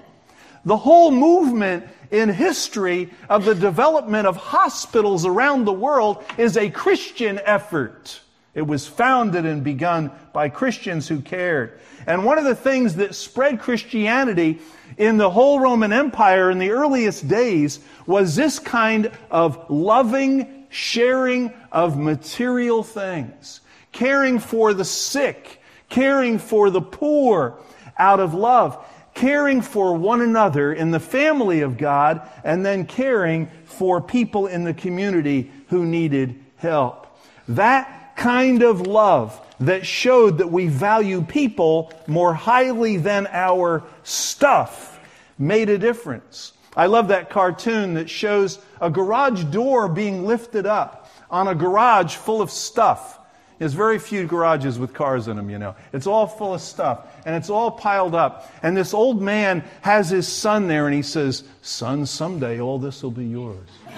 The 0.63 0.77
whole 0.77 1.11
movement 1.11 1.85
in 2.11 2.29
history 2.29 3.11
of 3.29 3.45
the 3.45 3.55
development 3.55 4.25
of 4.27 4.35
hospitals 4.35 5.25
around 5.25 5.65
the 5.65 5.73
world 5.73 6.23
is 6.37 6.57
a 6.57 6.69
Christian 6.69 7.39
effort. 7.45 8.19
It 8.55 8.65
was 8.65 8.87
founded 8.87 9.45
and 9.45 9.63
begun 9.63 10.11
by 10.31 10.47
Christians 10.47 11.09
who 11.09 11.19
cared. 11.19 11.77
And 12.07 12.23
one 12.23 12.37
of 12.37 12.45
the 12.45 12.55
things 12.55 12.95
that 12.95 13.13
spread 13.13 13.59
Christianity 13.59 14.61
in 14.97 15.17
the 15.17 15.29
whole 15.29 15.59
Roman 15.59 15.91
Empire 15.91 16.49
in 16.49 16.57
the 16.57 16.71
earliest 16.71 17.27
days 17.27 17.79
was 18.07 18.35
this 18.35 18.57
kind 18.57 19.11
of 19.29 19.69
loving 19.69 20.67
sharing 20.69 21.53
of 21.71 21.97
material 21.97 22.81
things, 22.81 23.59
caring 23.91 24.39
for 24.39 24.73
the 24.73 24.85
sick, 24.85 25.61
caring 25.89 26.39
for 26.39 26.69
the 26.69 26.81
poor 26.81 27.59
out 27.97 28.21
of 28.21 28.33
love, 28.33 28.85
caring 29.13 29.61
for 29.61 29.95
one 29.95 30.21
another 30.21 30.73
in 30.73 30.91
the 30.91 30.99
family 30.99 31.61
of 31.61 31.77
God, 31.77 32.21
and 32.43 32.65
then 32.65 32.85
caring 32.85 33.47
for 33.65 33.99
people 34.01 34.47
in 34.47 34.63
the 34.63 34.73
community 34.73 35.51
who 35.67 35.85
needed 35.85 36.39
help. 36.57 37.07
That 37.49 38.04
kind 38.15 38.63
of 38.63 38.81
love 38.81 39.39
that 39.59 39.85
showed 39.85 40.39
that 40.39 40.51
we 40.51 40.67
value 40.67 41.21
people 41.21 41.91
more 42.07 42.33
highly 42.33 42.97
than 42.97 43.27
our 43.27 43.83
stuff 44.03 44.99
made 45.37 45.69
a 45.69 45.77
difference. 45.77 46.53
I 46.75 46.87
love 46.87 47.07
that 47.09 47.29
cartoon 47.29 47.93
that 47.93 48.09
shows 48.09 48.59
a 48.81 48.89
garage 48.89 49.45
door 49.45 49.87
being 49.87 50.25
lifted 50.25 50.65
up 50.65 51.09
on 51.29 51.47
a 51.47 51.55
garage 51.55 52.15
full 52.15 52.41
of 52.41 52.51
stuff. 52.51 53.19
There's 53.57 53.73
very 53.73 53.99
few 53.99 54.27
garages 54.27 54.77
with 54.77 54.93
cars 54.93 55.29
in 55.29 55.37
them, 55.37 55.49
you 55.49 55.57
know. 55.57 55.75
It's 55.93 56.07
all 56.07 56.27
full 56.27 56.53
of 56.53 56.61
stuff, 56.61 57.07
and 57.25 57.33
it's 57.33 57.49
all 57.49 57.71
piled 57.71 58.13
up. 58.13 58.51
And 58.61 58.75
this 58.75 58.93
old 58.93 59.21
man 59.21 59.63
has 59.81 60.09
his 60.09 60.27
son 60.27 60.67
there, 60.67 60.87
and 60.87 60.93
he 60.93 61.01
says, 61.01 61.45
Son, 61.61 62.05
someday 62.05 62.59
all 62.59 62.77
this 62.79 63.01
will 63.01 63.11
be 63.11 63.25
yours. 63.25 63.69
you 63.87 63.95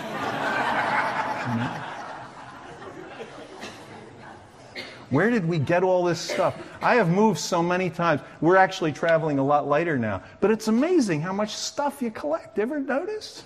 know? 1.56 1.87
Where 5.10 5.30
did 5.30 5.48
we 5.48 5.58
get 5.58 5.84
all 5.84 6.04
this 6.04 6.20
stuff? 6.20 6.56
I 6.82 6.96
have 6.96 7.10
moved 7.10 7.40
so 7.40 7.64
many 7.64 7.90
times. 7.90 8.22
We're 8.42 8.58
actually 8.58 8.92
traveling 8.92 9.40
a 9.40 9.44
lot 9.44 9.68
lighter 9.68 9.98
now. 9.98 10.22
But 10.42 10.52
it's 10.52 10.68
amazing 10.68 11.22
how 11.22 11.32
much 11.32 11.56
stuff 11.56 12.02
you 12.02 12.12
collect. 12.12 12.60
Ever 12.60 12.80
notice? 12.80 13.44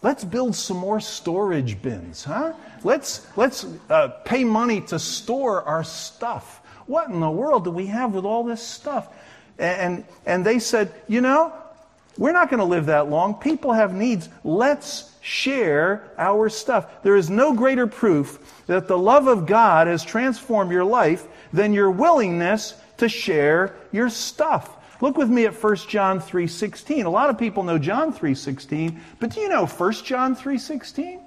Let's 0.00 0.24
build 0.24 0.56
some 0.56 0.78
more 0.78 1.00
storage 1.00 1.80
bins, 1.80 2.24
huh? 2.24 2.54
Let's, 2.82 3.26
let's 3.36 3.66
uh, 3.88 4.08
pay 4.24 4.42
money 4.42 4.80
to 4.82 4.98
store 4.98 5.62
our 5.62 5.84
stuff. 5.84 6.60
What 6.86 7.08
in 7.08 7.20
the 7.20 7.30
world 7.30 7.64
do 7.64 7.70
we 7.70 7.86
have 7.86 8.14
with 8.14 8.24
all 8.24 8.42
this 8.42 8.62
stuff? 8.62 9.08
And, 9.58 10.04
and 10.26 10.44
they 10.44 10.58
said, 10.58 10.92
you 11.06 11.20
know, 11.20 11.52
we're 12.18 12.32
not 12.32 12.50
going 12.50 12.58
to 12.58 12.64
live 12.64 12.86
that 12.86 13.08
long. 13.08 13.34
People 13.34 13.72
have 13.72 13.94
needs. 13.94 14.28
Let's 14.42 15.11
share 15.22 16.02
our 16.18 16.48
stuff. 16.48 17.02
There 17.02 17.16
is 17.16 17.30
no 17.30 17.54
greater 17.54 17.86
proof 17.86 18.38
that 18.66 18.88
the 18.88 18.98
love 18.98 19.28
of 19.28 19.46
God 19.46 19.86
has 19.86 20.04
transformed 20.04 20.72
your 20.72 20.84
life 20.84 21.26
than 21.52 21.72
your 21.72 21.90
willingness 21.90 22.74
to 22.98 23.08
share 23.08 23.74
your 23.92 24.10
stuff. 24.10 24.76
Look 25.00 25.16
with 25.16 25.30
me 25.30 25.46
at 25.46 25.54
1 25.54 25.88
John 25.88 26.20
3:16. 26.20 27.06
A 27.06 27.10
lot 27.10 27.30
of 27.30 27.38
people 27.38 27.62
know 27.62 27.78
John 27.78 28.12
3:16, 28.12 29.00
but 29.20 29.30
do 29.30 29.40
you 29.40 29.48
know 29.48 29.66
1 29.66 30.04
John 30.04 30.34
3:16? 30.34 31.20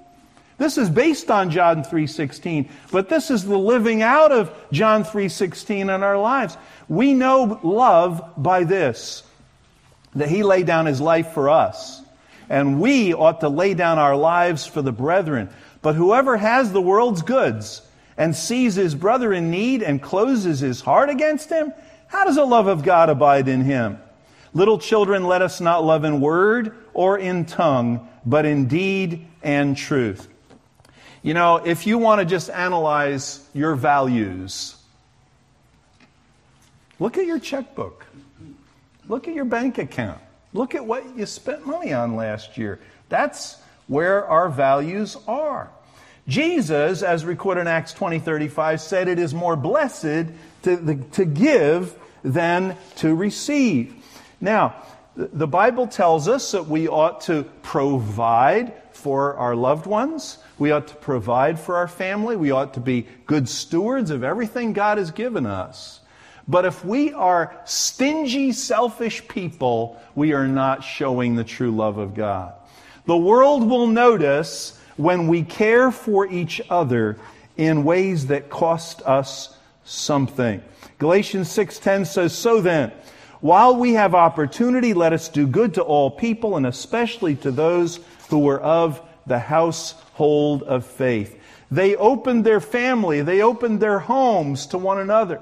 This 0.58 0.78
is 0.78 0.88
based 0.88 1.30
on 1.30 1.50
John 1.50 1.82
3:16, 1.82 2.68
but 2.90 3.08
this 3.08 3.30
is 3.30 3.44
the 3.44 3.58
living 3.58 4.02
out 4.02 4.32
of 4.32 4.50
John 4.72 5.04
3:16 5.04 5.90
in 5.90 6.02
our 6.02 6.18
lives. 6.18 6.56
We 6.88 7.12
know 7.12 7.60
love 7.62 8.22
by 8.36 8.64
this 8.64 9.22
that 10.14 10.28
he 10.28 10.42
laid 10.42 10.66
down 10.66 10.86
his 10.86 11.00
life 11.00 11.32
for 11.32 11.50
us, 11.50 12.00
and 12.48 12.80
we 12.80 13.12
ought 13.14 13.40
to 13.40 13.48
lay 13.48 13.74
down 13.74 13.98
our 13.98 14.16
lives 14.16 14.66
for 14.66 14.82
the 14.82 14.92
brethren. 14.92 15.50
But 15.82 15.94
whoever 15.94 16.36
has 16.36 16.72
the 16.72 16.80
world's 16.80 17.22
goods 17.22 17.82
and 18.16 18.34
sees 18.34 18.74
his 18.74 18.94
brother 18.94 19.32
in 19.32 19.50
need 19.50 19.82
and 19.82 20.02
closes 20.02 20.60
his 20.60 20.80
heart 20.80 21.10
against 21.10 21.50
him, 21.50 21.72
how 22.08 22.24
does 22.24 22.36
the 22.36 22.44
love 22.44 22.66
of 22.66 22.82
God 22.82 23.10
abide 23.10 23.48
in 23.48 23.62
him? 23.62 23.98
Little 24.54 24.78
children, 24.78 25.24
let 25.24 25.42
us 25.42 25.60
not 25.60 25.84
love 25.84 26.04
in 26.04 26.20
word 26.20 26.74
or 26.94 27.18
in 27.18 27.44
tongue, 27.44 28.08
but 28.24 28.46
in 28.46 28.68
deed 28.68 29.26
and 29.42 29.76
truth. 29.76 30.28
You 31.22 31.34
know, 31.34 31.56
if 31.56 31.86
you 31.86 31.98
want 31.98 32.20
to 32.20 32.24
just 32.24 32.48
analyze 32.50 33.46
your 33.52 33.74
values, 33.74 34.76
look 36.98 37.18
at 37.18 37.26
your 37.26 37.38
checkbook. 37.38 38.06
Look 39.08 39.28
at 39.28 39.34
your 39.34 39.44
bank 39.44 39.78
account. 39.78 40.20
Look 40.56 40.74
at 40.74 40.86
what 40.86 41.16
you 41.16 41.26
spent 41.26 41.66
money 41.66 41.92
on 41.92 42.16
last 42.16 42.56
year. 42.56 42.80
That's 43.10 43.58
where 43.88 44.26
our 44.26 44.48
values 44.48 45.16
are. 45.28 45.70
Jesus, 46.26 47.02
as 47.02 47.26
recorded 47.26 47.60
in 47.60 47.66
Acts 47.66 47.92
20 47.92 48.18
35, 48.18 48.80
said 48.80 49.06
it 49.06 49.18
is 49.18 49.34
more 49.34 49.54
blessed 49.54 50.28
to, 50.62 51.04
to 51.12 51.24
give 51.26 51.94
than 52.24 52.74
to 52.96 53.14
receive. 53.14 53.94
Now, 54.40 54.82
the 55.14 55.46
Bible 55.46 55.86
tells 55.86 56.26
us 56.26 56.52
that 56.52 56.66
we 56.66 56.88
ought 56.88 57.20
to 57.22 57.44
provide 57.62 58.72
for 58.92 59.36
our 59.36 59.54
loved 59.54 59.86
ones. 59.86 60.38
We 60.58 60.72
ought 60.72 60.88
to 60.88 60.94
provide 60.94 61.60
for 61.60 61.76
our 61.76 61.88
family. 61.88 62.34
We 62.34 62.50
ought 62.50 62.74
to 62.74 62.80
be 62.80 63.06
good 63.26 63.48
stewards 63.48 64.10
of 64.10 64.24
everything 64.24 64.72
God 64.72 64.96
has 64.96 65.10
given 65.10 65.44
us. 65.44 66.00
But 66.48 66.64
if 66.64 66.84
we 66.84 67.12
are 67.12 67.56
stingy, 67.64 68.52
selfish 68.52 69.26
people, 69.26 70.00
we 70.14 70.32
are 70.32 70.46
not 70.46 70.84
showing 70.84 71.34
the 71.34 71.44
true 71.44 71.72
love 71.72 71.98
of 71.98 72.14
God. 72.14 72.52
The 73.06 73.16
world 73.16 73.68
will 73.68 73.88
notice 73.88 74.78
when 74.96 75.28
we 75.28 75.42
care 75.42 75.90
for 75.90 76.26
each 76.26 76.60
other 76.70 77.18
in 77.56 77.84
ways 77.84 78.26
that 78.28 78.48
cost 78.50 79.02
us 79.02 79.56
something. 79.84 80.62
Galatians 80.98 81.50
6:10 81.50 82.04
says, 82.04 82.32
"So 82.32 82.60
then, 82.60 82.92
while 83.40 83.76
we 83.76 83.94
have 83.94 84.14
opportunity, 84.14 84.94
let 84.94 85.12
us 85.12 85.28
do 85.28 85.46
good 85.46 85.74
to 85.74 85.82
all 85.82 86.10
people 86.10 86.56
and 86.56 86.66
especially 86.66 87.34
to 87.36 87.50
those 87.50 88.00
who 88.30 88.48
are 88.48 88.60
of 88.60 89.00
the 89.26 89.38
household 89.38 90.62
of 90.62 90.84
faith." 90.84 91.36
They 91.70 91.96
opened 91.96 92.44
their 92.44 92.60
family, 92.60 93.20
they 93.22 93.42
opened 93.42 93.80
their 93.80 93.98
homes 93.98 94.66
to 94.66 94.78
one 94.78 94.98
another. 94.98 95.40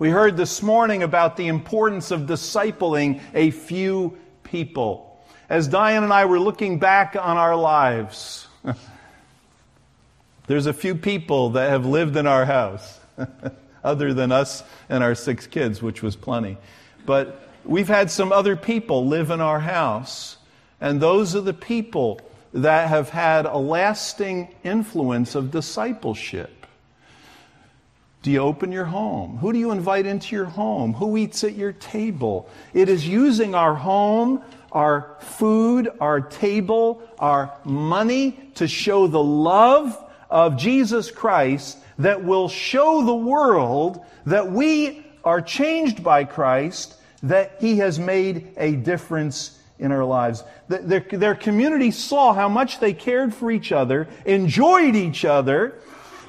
We 0.00 0.08
heard 0.08 0.38
this 0.38 0.62
morning 0.62 1.02
about 1.02 1.36
the 1.36 1.48
importance 1.48 2.10
of 2.10 2.22
discipling 2.22 3.20
a 3.34 3.50
few 3.50 4.16
people. 4.44 5.22
As 5.50 5.68
Diane 5.68 6.04
and 6.04 6.10
I 6.10 6.24
were 6.24 6.40
looking 6.40 6.78
back 6.78 7.16
on 7.20 7.36
our 7.36 7.54
lives, 7.54 8.48
there's 10.46 10.64
a 10.64 10.72
few 10.72 10.94
people 10.94 11.50
that 11.50 11.68
have 11.68 11.84
lived 11.84 12.16
in 12.16 12.26
our 12.26 12.46
house, 12.46 12.98
other 13.84 14.14
than 14.14 14.32
us 14.32 14.64
and 14.88 15.04
our 15.04 15.14
six 15.14 15.46
kids, 15.46 15.82
which 15.82 16.02
was 16.02 16.16
plenty. 16.16 16.56
But 17.04 17.38
we've 17.66 17.86
had 17.86 18.10
some 18.10 18.32
other 18.32 18.56
people 18.56 19.06
live 19.06 19.30
in 19.30 19.42
our 19.42 19.60
house, 19.60 20.38
and 20.80 20.98
those 20.98 21.36
are 21.36 21.42
the 21.42 21.52
people 21.52 22.22
that 22.54 22.88
have 22.88 23.10
had 23.10 23.44
a 23.44 23.58
lasting 23.58 24.54
influence 24.64 25.34
of 25.34 25.50
discipleship. 25.50 26.59
Do 28.22 28.30
you 28.30 28.40
open 28.40 28.70
your 28.70 28.84
home? 28.84 29.38
Who 29.38 29.52
do 29.52 29.58
you 29.58 29.70
invite 29.70 30.04
into 30.04 30.36
your 30.36 30.44
home? 30.44 30.92
Who 30.94 31.16
eats 31.16 31.42
at 31.42 31.54
your 31.54 31.72
table? 31.72 32.50
It 32.74 32.90
is 32.90 33.08
using 33.08 33.54
our 33.54 33.74
home, 33.74 34.42
our 34.72 35.16
food, 35.20 35.88
our 36.00 36.20
table, 36.20 37.02
our 37.18 37.54
money 37.64 38.38
to 38.56 38.68
show 38.68 39.06
the 39.06 39.22
love 39.22 39.96
of 40.28 40.58
Jesus 40.58 41.10
Christ 41.10 41.78
that 41.98 42.22
will 42.22 42.48
show 42.48 43.04
the 43.04 43.14
world 43.14 44.04
that 44.26 44.52
we 44.52 45.04
are 45.24 45.40
changed 45.40 46.04
by 46.04 46.24
Christ, 46.24 46.94
that 47.22 47.56
He 47.58 47.78
has 47.78 47.98
made 47.98 48.52
a 48.58 48.72
difference 48.72 49.58
in 49.78 49.92
our 49.92 50.04
lives. 50.04 50.44
Their, 50.68 51.00
their 51.00 51.34
community 51.34 51.90
saw 51.90 52.34
how 52.34 52.50
much 52.50 52.80
they 52.80 52.92
cared 52.92 53.34
for 53.34 53.50
each 53.50 53.72
other, 53.72 54.08
enjoyed 54.26 54.94
each 54.94 55.24
other, 55.24 55.78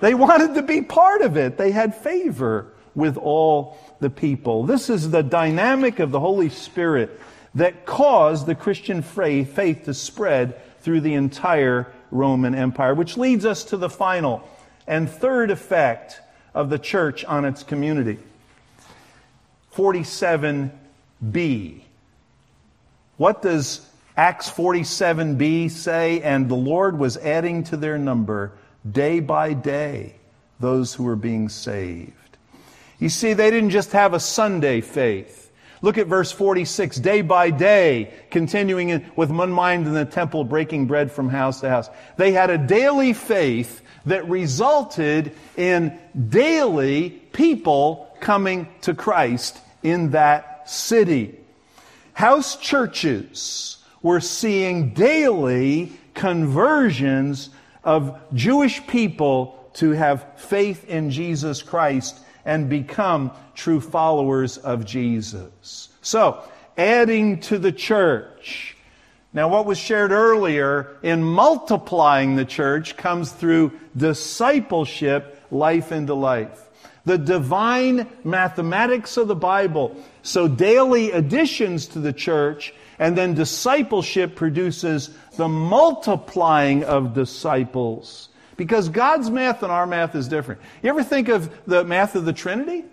they 0.01 0.13
wanted 0.13 0.55
to 0.55 0.61
be 0.61 0.81
part 0.81 1.21
of 1.21 1.37
it. 1.37 1.57
They 1.57 1.71
had 1.71 1.95
favor 1.95 2.67
with 2.93 3.17
all 3.17 3.77
the 3.99 4.09
people. 4.09 4.63
This 4.63 4.89
is 4.89 5.11
the 5.11 5.23
dynamic 5.23 5.99
of 5.99 6.11
the 6.11 6.19
Holy 6.19 6.49
Spirit 6.49 7.19
that 7.55 7.85
caused 7.85 8.45
the 8.45 8.55
Christian 8.55 9.01
faith, 9.01 9.55
to 9.85 9.93
spread 9.93 10.59
through 10.81 11.01
the 11.01 11.13
entire 11.13 11.91
Roman 12.09 12.55
Empire, 12.55 12.95
which 12.95 13.17
leads 13.17 13.45
us 13.45 13.63
to 13.65 13.77
the 13.77 13.89
final 13.89 14.47
and 14.87 15.09
third 15.09 15.51
effect 15.51 16.19
of 16.53 16.69
the 16.69 16.79
church 16.79 17.23
on 17.25 17.45
its 17.45 17.63
community. 17.63 18.19
47b. 19.75 21.81
What 23.17 23.41
does 23.41 23.87
Acts 24.17 24.49
47b 24.49 25.71
say? 25.71 26.21
And 26.21 26.49
the 26.49 26.55
Lord 26.55 26.97
was 26.97 27.17
adding 27.17 27.63
to 27.65 27.77
their 27.77 27.97
number 27.97 28.51
day 28.89 29.19
by 29.19 29.53
day 29.53 30.15
those 30.59 30.93
who 30.93 31.03
were 31.03 31.15
being 31.15 31.49
saved. 31.49 32.13
You 32.99 33.09
see, 33.09 33.33
they 33.33 33.49
didn't 33.49 33.71
just 33.71 33.91
have 33.93 34.13
a 34.13 34.19
Sunday 34.19 34.81
faith. 34.81 35.51
Look 35.81 35.97
at 35.97 36.05
verse 36.05 36.31
46. 36.31 36.97
Day 36.97 37.21
by 37.21 37.49
day, 37.49 38.13
continuing 38.29 39.11
with 39.15 39.31
one 39.31 39.51
mind 39.51 39.87
in 39.87 39.93
the 39.93 40.05
temple, 40.05 40.43
breaking 40.43 40.85
bread 40.85 41.11
from 41.11 41.29
house 41.29 41.61
to 41.61 41.69
house. 41.69 41.89
They 42.17 42.31
had 42.31 42.51
a 42.51 42.59
daily 42.59 43.13
faith 43.13 43.81
that 44.05 44.29
resulted 44.29 45.35
in 45.57 45.97
daily 46.29 47.09
people 47.09 48.15
coming 48.19 48.67
to 48.81 48.93
Christ 48.93 49.59
in 49.81 50.11
that 50.11 50.69
city. 50.69 51.35
House 52.13 52.55
churches 52.55 53.77
were 54.03 54.19
seeing 54.19 54.93
daily 54.93 55.91
conversions 56.13 57.49
of 57.83 58.19
Jewish 58.33 58.85
people 58.87 59.69
to 59.73 59.91
have 59.91 60.25
faith 60.37 60.85
in 60.85 61.11
Jesus 61.11 61.61
Christ 61.61 62.19
and 62.45 62.69
become 62.69 63.31
true 63.55 63.79
followers 63.79 64.57
of 64.57 64.85
Jesus. 64.85 65.89
So, 66.01 66.43
adding 66.77 67.39
to 67.41 67.57
the 67.57 67.71
church. 67.71 68.75
Now, 69.33 69.47
what 69.47 69.65
was 69.65 69.77
shared 69.77 70.11
earlier 70.11 70.97
in 71.03 71.23
multiplying 71.23 72.35
the 72.35 72.45
church 72.45 72.97
comes 72.97 73.31
through 73.31 73.71
discipleship, 73.95 75.41
life 75.51 75.91
into 75.91 76.15
life. 76.15 76.59
The 77.05 77.17
divine 77.17 78.07
mathematics 78.23 79.17
of 79.17 79.27
the 79.27 79.35
Bible. 79.35 79.95
So, 80.21 80.47
daily 80.47 81.11
additions 81.11 81.87
to 81.87 81.99
the 81.99 82.13
church, 82.13 82.73
and 83.01 83.17
then 83.17 83.33
discipleship 83.33 84.35
produces 84.35 85.09
the 85.35 85.49
multiplying 85.49 86.83
of 86.83 87.15
disciples. 87.15 88.29
Because 88.57 88.89
God's 88.89 89.31
math 89.31 89.63
and 89.63 89.71
our 89.71 89.87
math 89.87 90.13
is 90.13 90.27
different. 90.27 90.61
You 90.83 90.91
ever 90.91 91.03
think 91.03 91.27
of 91.27 91.51
the 91.65 91.83
math 91.83 92.15
of 92.15 92.25
the 92.25 92.31
Trinity? 92.31 92.85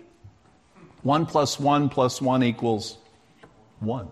One 1.03 1.27
plus 1.27 1.59
one 1.59 1.89
plus 1.89 2.19
one 2.23 2.41
equals 2.41 2.97
one. 3.81 4.07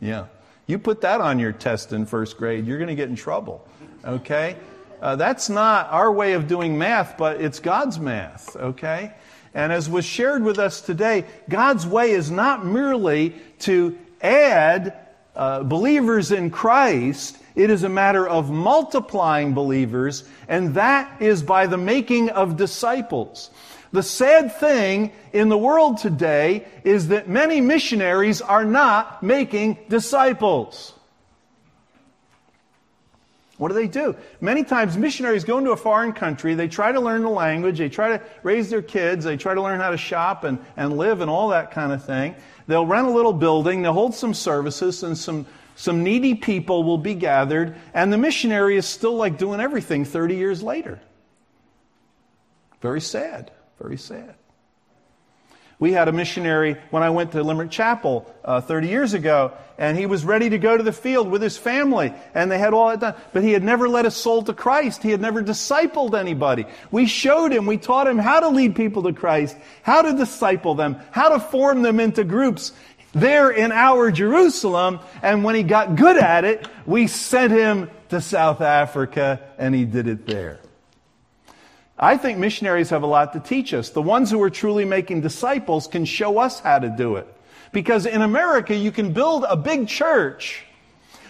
Yeah. 0.00 0.26
You 0.68 0.78
put 0.78 1.00
that 1.00 1.20
on 1.20 1.40
your 1.40 1.50
test 1.50 1.92
in 1.92 2.06
first 2.06 2.38
grade, 2.38 2.64
you're 2.64 2.78
going 2.78 2.88
to 2.88 2.94
get 2.94 3.08
in 3.08 3.16
trouble. 3.16 3.66
Okay? 4.04 4.56
Uh, 5.02 5.16
that's 5.16 5.50
not 5.50 5.90
our 5.90 6.12
way 6.12 6.34
of 6.34 6.46
doing 6.46 6.78
math, 6.78 7.18
but 7.18 7.40
it's 7.40 7.58
God's 7.58 7.98
math. 7.98 8.54
Okay? 8.54 9.12
And 9.52 9.72
as 9.72 9.90
was 9.90 10.04
shared 10.04 10.44
with 10.44 10.60
us 10.60 10.80
today, 10.80 11.24
God's 11.48 11.88
way 11.88 12.12
is 12.12 12.30
not 12.30 12.64
merely 12.64 13.34
to 13.60 13.98
add 14.22 15.03
uh, 15.36 15.62
believers 15.62 16.32
in 16.32 16.50
Christ, 16.50 17.38
it 17.54 17.70
is 17.70 17.82
a 17.82 17.88
matter 17.88 18.26
of 18.26 18.50
multiplying 18.50 19.54
believers, 19.54 20.24
and 20.48 20.74
that 20.74 21.20
is 21.20 21.42
by 21.42 21.66
the 21.66 21.76
making 21.76 22.30
of 22.30 22.56
disciples. 22.56 23.50
The 23.92 24.02
sad 24.02 24.56
thing 24.56 25.12
in 25.32 25.50
the 25.50 25.58
world 25.58 25.98
today 25.98 26.66
is 26.82 27.08
that 27.08 27.28
many 27.28 27.60
missionaries 27.60 28.40
are 28.40 28.64
not 28.64 29.22
making 29.22 29.78
disciples. 29.88 30.93
What 33.64 33.70
do 33.70 33.76
they 33.76 33.88
do? 33.88 34.14
Many 34.42 34.62
times 34.62 34.98
missionaries 34.98 35.42
go 35.42 35.56
into 35.56 35.70
a 35.70 35.76
foreign 35.78 36.12
country, 36.12 36.54
they 36.54 36.68
try 36.68 36.92
to 36.92 37.00
learn 37.00 37.22
the 37.22 37.30
language, 37.30 37.78
they 37.78 37.88
try 37.88 38.10
to 38.10 38.22
raise 38.42 38.68
their 38.68 38.82
kids, 38.82 39.24
they 39.24 39.38
try 39.38 39.54
to 39.54 39.62
learn 39.62 39.80
how 39.80 39.88
to 39.88 39.96
shop 39.96 40.44
and, 40.44 40.58
and 40.76 40.98
live 40.98 41.22
and 41.22 41.30
all 41.30 41.48
that 41.48 41.70
kind 41.70 41.90
of 41.90 42.04
thing. 42.04 42.34
They'll 42.66 42.84
rent 42.84 43.06
a 43.06 43.10
little 43.10 43.32
building, 43.32 43.80
they'll 43.80 43.94
hold 43.94 44.14
some 44.14 44.34
services, 44.34 45.02
and 45.02 45.16
some, 45.16 45.46
some 45.76 46.02
needy 46.02 46.34
people 46.34 46.84
will 46.84 46.98
be 46.98 47.14
gathered, 47.14 47.74
and 47.94 48.12
the 48.12 48.18
missionary 48.18 48.76
is 48.76 48.84
still 48.84 49.14
like 49.14 49.38
doing 49.38 49.60
everything 49.60 50.04
30 50.04 50.36
years 50.36 50.62
later. 50.62 51.00
Very 52.82 53.00
sad. 53.00 53.50
Very 53.80 53.96
sad. 53.96 54.34
We 55.78 55.92
had 55.92 56.08
a 56.08 56.12
missionary 56.12 56.76
when 56.90 57.02
I 57.02 57.10
went 57.10 57.32
to 57.32 57.42
Limerick 57.42 57.70
Chapel 57.70 58.32
uh, 58.44 58.60
30 58.60 58.88
years 58.88 59.12
ago, 59.12 59.52
and 59.76 59.98
he 59.98 60.06
was 60.06 60.24
ready 60.24 60.50
to 60.50 60.58
go 60.58 60.76
to 60.76 60.82
the 60.82 60.92
field 60.92 61.28
with 61.28 61.42
his 61.42 61.56
family, 61.56 62.14
and 62.32 62.50
they 62.50 62.58
had 62.58 62.72
all 62.72 62.88
that 62.90 63.00
done. 63.00 63.14
But 63.32 63.42
he 63.42 63.52
had 63.52 63.64
never 63.64 63.88
led 63.88 64.06
a 64.06 64.10
soul 64.10 64.42
to 64.44 64.52
Christ. 64.52 65.02
He 65.02 65.10
had 65.10 65.20
never 65.20 65.42
discipled 65.42 66.18
anybody. 66.18 66.66
We 66.90 67.06
showed 67.06 67.52
him, 67.52 67.66
we 67.66 67.76
taught 67.76 68.06
him 68.06 68.18
how 68.18 68.40
to 68.40 68.48
lead 68.48 68.76
people 68.76 69.02
to 69.04 69.12
Christ, 69.12 69.56
how 69.82 70.02
to 70.02 70.12
disciple 70.12 70.74
them, 70.74 70.96
how 71.10 71.30
to 71.30 71.40
form 71.40 71.82
them 71.82 71.98
into 71.98 72.22
groups 72.22 72.72
there 73.12 73.50
in 73.50 73.72
our 73.72 74.10
Jerusalem. 74.10 75.00
And 75.22 75.42
when 75.42 75.54
he 75.54 75.64
got 75.64 75.96
good 75.96 76.16
at 76.16 76.44
it, 76.44 76.68
we 76.86 77.08
sent 77.08 77.52
him 77.52 77.90
to 78.10 78.20
South 78.20 78.60
Africa, 78.60 79.40
and 79.58 79.74
he 79.74 79.84
did 79.84 80.06
it 80.06 80.26
there. 80.26 80.60
I 81.98 82.16
think 82.16 82.38
missionaries 82.38 82.90
have 82.90 83.02
a 83.02 83.06
lot 83.06 83.32
to 83.34 83.40
teach 83.40 83.72
us. 83.72 83.90
The 83.90 84.02
ones 84.02 84.30
who 84.30 84.42
are 84.42 84.50
truly 84.50 84.84
making 84.84 85.20
disciples 85.20 85.86
can 85.86 86.04
show 86.04 86.38
us 86.38 86.60
how 86.60 86.78
to 86.78 86.88
do 86.88 87.16
it. 87.16 87.28
Because 87.72 88.06
in 88.06 88.22
America, 88.22 88.74
you 88.74 88.90
can 88.90 89.12
build 89.12 89.44
a 89.48 89.56
big 89.56 89.88
church 89.88 90.64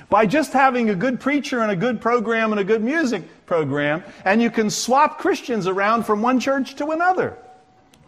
by 0.08 0.26
just 0.26 0.52
having 0.52 0.90
a 0.90 0.94
good 0.94 1.20
preacher 1.20 1.60
and 1.60 1.70
a 1.70 1.76
good 1.76 2.00
program 2.00 2.52
and 2.52 2.60
a 2.60 2.64
good 2.64 2.82
music 2.82 3.22
program, 3.46 4.02
and 4.24 4.40
you 4.40 4.50
can 4.50 4.70
swap 4.70 5.18
Christians 5.18 5.66
around 5.66 6.04
from 6.04 6.22
one 6.22 6.40
church 6.40 6.76
to 6.76 6.90
another. 6.90 7.36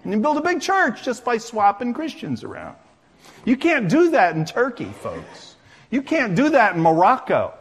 And 0.04 0.12
you 0.12 0.20
build 0.20 0.36
a 0.36 0.42
big 0.42 0.60
church 0.60 1.02
just 1.02 1.24
by 1.24 1.38
swapping 1.38 1.92
Christians 1.92 2.44
around. 2.44 2.76
You 3.44 3.56
can't 3.56 3.88
do 3.88 4.10
that 4.10 4.36
in 4.36 4.44
Turkey, 4.44 4.92
folks. 5.02 5.56
You 5.90 6.02
can't 6.02 6.34
do 6.34 6.50
that 6.50 6.74
in 6.76 6.80
Morocco. 6.80 7.54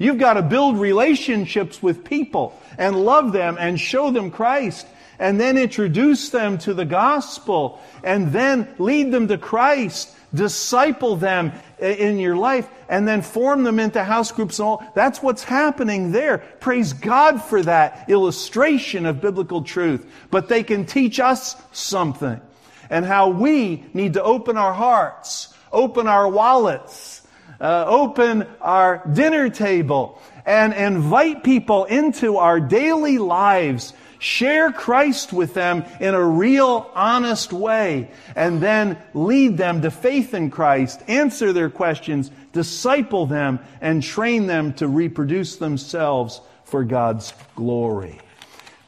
You've 0.00 0.18
got 0.18 0.34
to 0.34 0.42
build 0.42 0.78
relationships 0.78 1.82
with 1.82 2.04
people 2.04 2.58
and 2.78 3.04
love 3.04 3.32
them 3.32 3.58
and 3.60 3.78
show 3.78 4.10
them 4.10 4.30
Christ 4.30 4.86
and 5.18 5.38
then 5.38 5.58
introduce 5.58 6.30
them 6.30 6.56
to 6.56 6.72
the 6.72 6.86
gospel 6.86 7.78
and 8.02 8.32
then 8.32 8.66
lead 8.78 9.12
them 9.12 9.28
to 9.28 9.36
Christ, 9.36 10.16
disciple 10.32 11.16
them 11.16 11.52
in 11.78 12.18
your 12.18 12.34
life 12.34 12.66
and 12.88 13.06
then 13.06 13.20
form 13.20 13.62
them 13.62 13.78
into 13.78 14.02
house 14.02 14.32
groups 14.32 14.58
and 14.58 14.68
all. 14.68 14.92
That's 14.94 15.22
what's 15.22 15.44
happening 15.44 16.12
there. 16.12 16.38
Praise 16.38 16.94
God 16.94 17.42
for 17.42 17.62
that 17.62 18.08
illustration 18.08 19.04
of 19.04 19.20
biblical 19.20 19.60
truth. 19.60 20.10
But 20.30 20.48
they 20.48 20.62
can 20.62 20.86
teach 20.86 21.20
us 21.20 21.56
something 21.72 22.40
and 22.88 23.04
how 23.04 23.28
we 23.28 23.84
need 23.92 24.14
to 24.14 24.22
open 24.22 24.56
our 24.56 24.72
hearts, 24.72 25.52
open 25.70 26.06
our 26.06 26.26
wallets, 26.26 27.19
uh, 27.60 27.84
open 27.86 28.46
our 28.60 29.06
dinner 29.12 29.50
table 29.50 30.20
and 30.46 30.72
invite 30.72 31.44
people 31.44 31.84
into 31.84 32.36
our 32.36 32.60
daily 32.60 33.18
lives. 33.18 33.92
Share 34.18 34.70
Christ 34.70 35.32
with 35.32 35.54
them 35.54 35.84
in 35.98 36.14
a 36.14 36.24
real, 36.24 36.90
honest 36.94 37.52
way, 37.52 38.10
and 38.36 38.60
then 38.60 38.98
lead 39.14 39.56
them 39.56 39.82
to 39.82 39.90
faith 39.90 40.34
in 40.34 40.50
Christ, 40.50 41.00
answer 41.08 41.52
their 41.52 41.70
questions, 41.70 42.30
disciple 42.52 43.26
them, 43.26 43.60
and 43.80 44.02
train 44.02 44.46
them 44.46 44.74
to 44.74 44.88
reproduce 44.88 45.56
themselves 45.56 46.40
for 46.64 46.84
God's 46.84 47.32
glory. 47.56 48.20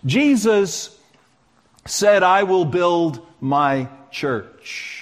Jesus 0.04 0.98
said, 1.86 2.22
I 2.22 2.42
will 2.42 2.64
build 2.64 3.26
my 3.40 3.88
church. 4.10 5.01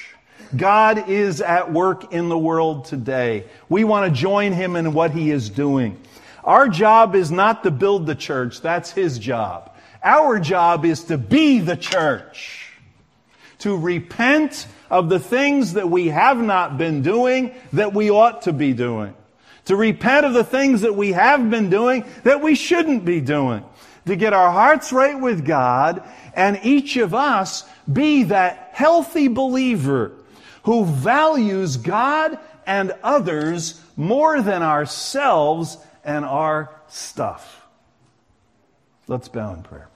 God 0.57 1.09
is 1.09 1.40
at 1.40 1.72
work 1.72 2.12
in 2.12 2.28
the 2.28 2.38
world 2.38 2.86
today. 2.86 3.44
We 3.68 3.84
want 3.84 4.12
to 4.12 4.20
join 4.20 4.53
Him 4.53 4.76
in 4.76 4.92
what 4.92 5.12
He 5.12 5.30
is 5.30 5.48
doing. 5.48 6.01
Our 6.42 6.68
job 6.68 7.14
is 7.14 7.30
not 7.30 7.62
to 7.64 7.70
build 7.70 8.07
the 8.07 8.14
church, 8.14 8.61
that's 8.61 8.90
His 8.90 9.18
job. 9.18 9.72
Our 10.03 10.38
job 10.40 10.84
is 10.84 11.05
to 11.05 11.18
be 11.18 11.61
the 11.61 11.76
church, 11.76 12.72
to 13.61 13.76
repent 13.76 14.66
of 14.90 15.09
the 15.09 15.20
things 15.20 15.74
that 15.74 15.88
we 15.88 16.09
have 16.09 16.38
not 16.38 16.78
been 16.78 17.03
doing 17.03 17.55
that 17.74 17.92
we 17.92 18.11
ought 18.11 18.42
to 18.42 18.53
be 18.53 18.72
doing, 18.72 19.14
to 19.66 19.76
repent 19.76 20.26
of 20.26 20.32
the 20.32 20.42
things 20.42 20.80
that 20.80 20.96
we 20.96 21.12
have 21.12 21.51
been 21.51 21.70
doing 21.70 22.05
that 22.24 22.42
we 22.42 22.55
shouldn't 22.55 23.05
be 23.05 23.20
doing, 23.20 23.62
to 24.07 24.16
get 24.16 24.32
our 24.32 24.51
hearts 24.51 24.92
right 24.92 25.20
with 25.20 25.44
God, 25.44 26.03
and 26.34 26.59
each 26.64 26.96
of 26.96 27.14
us 27.14 27.64
be 27.90 28.24
that 28.24 28.70
healthy 28.72 29.28
believer 29.28 30.12
who 30.64 30.84
values 30.84 31.76
God 31.76 32.38
and 32.66 32.92
others 33.02 33.80
more 33.96 34.42
than 34.42 34.62
ourselves 34.62 35.78
and 36.04 36.24
our 36.24 36.70
stuff. 36.88 37.66
Let's 39.06 39.28
bow 39.28 39.54
in 39.54 39.62
prayer. 39.62 39.88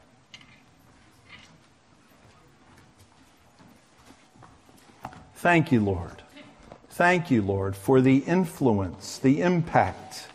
Thank 5.36 5.70
you, 5.72 5.80
Lord. 5.80 6.22
Thank 6.90 7.30
you, 7.30 7.42
Lord, 7.42 7.76
for 7.76 8.00
the 8.00 8.18
influence, 8.18 9.18
the 9.18 9.42
impact 9.42 10.28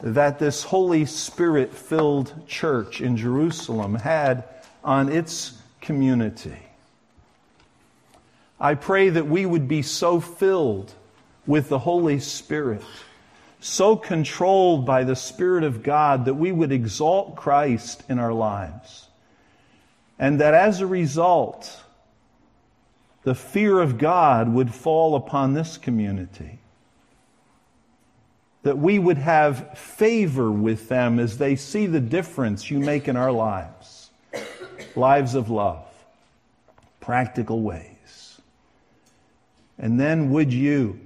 that 0.00 0.38
this 0.38 0.62
Holy 0.62 1.04
Spirit 1.04 1.74
filled 1.74 2.46
church 2.46 3.00
in 3.00 3.16
Jerusalem 3.16 3.94
had 3.94 4.44
on 4.82 5.08
its 5.10 5.58
community. 5.80 6.58
I 8.62 8.76
pray 8.76 9.08
that 9.08 9.26
we 9.26 9.44
would 9.44 9.66
be 9.66 9.82
so 9.82 10.20
filled 10.20 10.94
with 11.48 11.68
the 11.68 11.80
Holy 11.80 12.20
Spirit, 12.20 12.84
so 13.58 13.96
controlled 13.96 14.86
by 14.86 15.02
the 15.02 15.16
Spirit 15.16 15.64
of 15.64 15.82
God 15.82 16.26
that 16.26 16.34
we 16.34 16.52
would 16.52 16.70
exalt 16.70 17.34
Christ 17.34 18.04
in 18.08 18.20
our 18.20 18.32
lives. 18.32 19.08
And 20.16 20.40
that 20.40 20.54
as 20.54 20.80
a 20.80 20.86
result, 20.86 21.82
the 23.24 23.34
fear 23.34 23.80
of 23.80 23.98
God 23.98 24.48
would 24.48 24.72
fall 24.72 25.16
upon 25.16 25.54
this 25.54 25.76
community. 25.76 26.60
That 28.62 28.78
we 28.78 28.96
would 28.96 29.18
have 29.18 29.76
favor 29.76 30.52
with 30.52 30.88
them 30.88 31.18
as 31.18 31.38
they 31.38 31.56
see 31.56 31.86
the 31.86 31.98
difference 31.98 32.70
you 32.70 32.78
make 32.78 33.08
in 33.08 33.16
our 33.16 33.32
lives. 33.32 34.10
Lives 34.94 35.34
of 35.34 35.50
love, 35.50 35.84
practical 37.00 37.60
ways. 37.60 37.91
And 39.82 40.00
then 40.00 40.30
would 40.30 40.50
you 40.50 40.98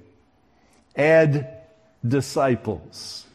add 0.95 1.63
disciples 2.07 3.27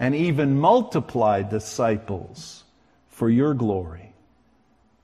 and 0.00 0.16
even 0.16 0.58
multiply 0.58 1.42
disciples 1.42 2.64
for 3.10 3.30
your 3.30 3.54
glory? 3.54 4.12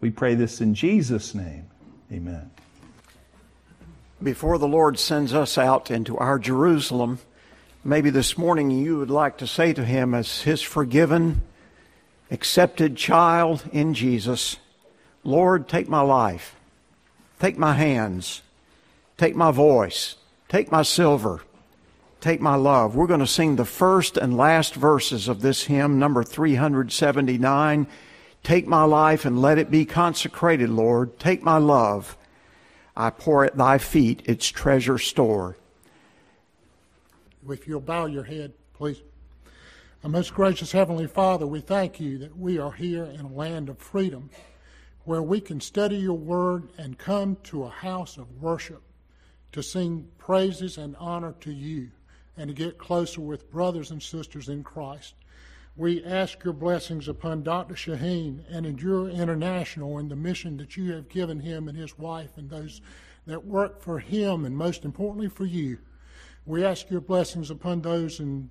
We 0.00 0.10
pray 0.10 0.34
this 0.34 0.60
in 0.60 0.74
Jesus' 0.74 1.36
name. 1.36 1.66
Amen 2.10 2.50
before 4.22 4.58
the 4.58 4.68
Lord 4.68 4.98
sends 4.98 5.34
us 5.34 5.58
out 5.58 5.90
into 5.90 6.16
our 6.16 6.38
Jerusalem, 6.38 7.18
maybe 7.84 8.10
this 8.10 8.38
morning 8.38 8.70
you 8.70 8.98
would 8.98 9.10
like 9.10 9.38
to 9.38 9.46
say 9.46 9.72
to 9.72 9.84
Him, 9.84 10.14
as 10.14 10.42
His 10.42 10.62
forgiven, 10.62 11.42
accepted 12.30 12.96
child 12.96 13.62
in 13.72 13.94
Jesus, 13.94 14.56
Lord, 15.22 15.68
take 15.68 15.88
my 15.88 16.00
life, 16.00 16.56
take 17.40 17.58
my 17.58 17.74
hands, 17.74 18.42
take 19.16 19.34
my 19.34 19.50
voice, 19.50 20.16
take 20.48 20.70
my 20.70 20.82
silver, 20.82 21.42
take 22.20 22.40
my 22.40 22.54
love. 22.54 22.94
We're 22.94 23.06
going 23.06 23.20
to 23.20 23.26
sing 23.26 23.56
the 23.56 23.64
first 23.64 24.16
and 24.16 24.36
last 24.36 24.74
verses 24.74 25.28
of 25.28 25.40
this 25.40 25.64
hymn, 25.64 25.98
number 25.98 26.22
379. 26.22 27.86
Take 28.42 28.66
my 28.66 28.84
life 28.84 29.24
and 29.24 29.42
let 29.42 29.58
it 29.58 29.70
be 29.70 29.84
consecrated, 29.84 30.70
Lord. 30.70 31.18
Take 31.18 31.42
my 31.42 31.58
love 31.58 32.16
I 32.96 33.10
pour 33.10 33.44
at 33.44 33.56
thy 33.56 33.76
feet 33.76 34.22
its 34.24 34.48
treasure 34.48 34.98
store. 34.98 35.56
If 37.48 37.68
you'll 37.68 37.80
bow 37.80 38.06
your 38.06 38.24
head, 38.24 38.54
please. 38.72 39.02
Our 40.02 40.08
most 40.08 40.32
gracious 40.32 40.72
Heavenly 40.72 41.06
Father, 41.06 41.46
we 41.46 41.60
thank 41.60 42.00
you 42.00 42.18
that 42.18 42.38
we 42.38 42.58
are 42.58 42.72
here 42.72 43.04
in 43.04 43.20
a 43.20 43.28
land 43.28 43.68
of 43.68 43.78
freedom 43.78 44.30
where 45.04 45.22
we 45.22 45.40
can 45.40 45.60
study 45.60 45.96
your 45.96 46.16
word 46.16 46.68
and 46.78 46.96
come 46.98 47.36
to 47.44 47.64
a 47.64 47.68
house 47.68 48.16
of 48.16 48.42
worship 48.42 48.82
to 49.56 49.62
sing 49.62 50.06
praises 50.18 50.76
and 50.76 50.94
honor 50.98 51.34
to 51.40 51.50
you 51.50 51.88
and 52.36 52.48
to 52.48 52.54
get 52.54 52.76
closer 52.76 53.22
with 53.22 53.50
brothers 53.50 53.90
and 53.90 54.02
sisters 54.02 54.50
in 54.50 54.62
Christ. 54.62 55.14
We 55.76 56.04
ask 56.04 56.44
your 56.44 56.52
blessings 56.52 57.08
upon 57.08 57.42
Dr. 57.42 57.74
Shaheen 57.74 58.44
and 58.50 58.66
Endure 58.66 59.08
International 59.08 59.96
and 59.96 60.10
the 60.10 60.16
mission 60.16 60.58
that 60.58 60.76
you 60.76 60.92
have 60.92 61.08
given 61.08 61.40
him 61.40 61.68
and 61.68 61.76
his 61.76 61.98
wife 61.98 62.36
and 62.36 62.50
those 62.50 62.82
that 63.26 63.46
work 63.46 63.80
for 63.80 63.98
him 63.98 64.44
and 64.44 64.54
most 64.54 64.84
importantly 64.84 65.28
for 65.28 65.46
you. 65.46 65.78
We 66.44 66.62
ask 66.62 66.90
your 66.90 67.00
blessings 67.00 67.50
upon 67.50 67.80
those 67.80 68.20
in 68.20 68.50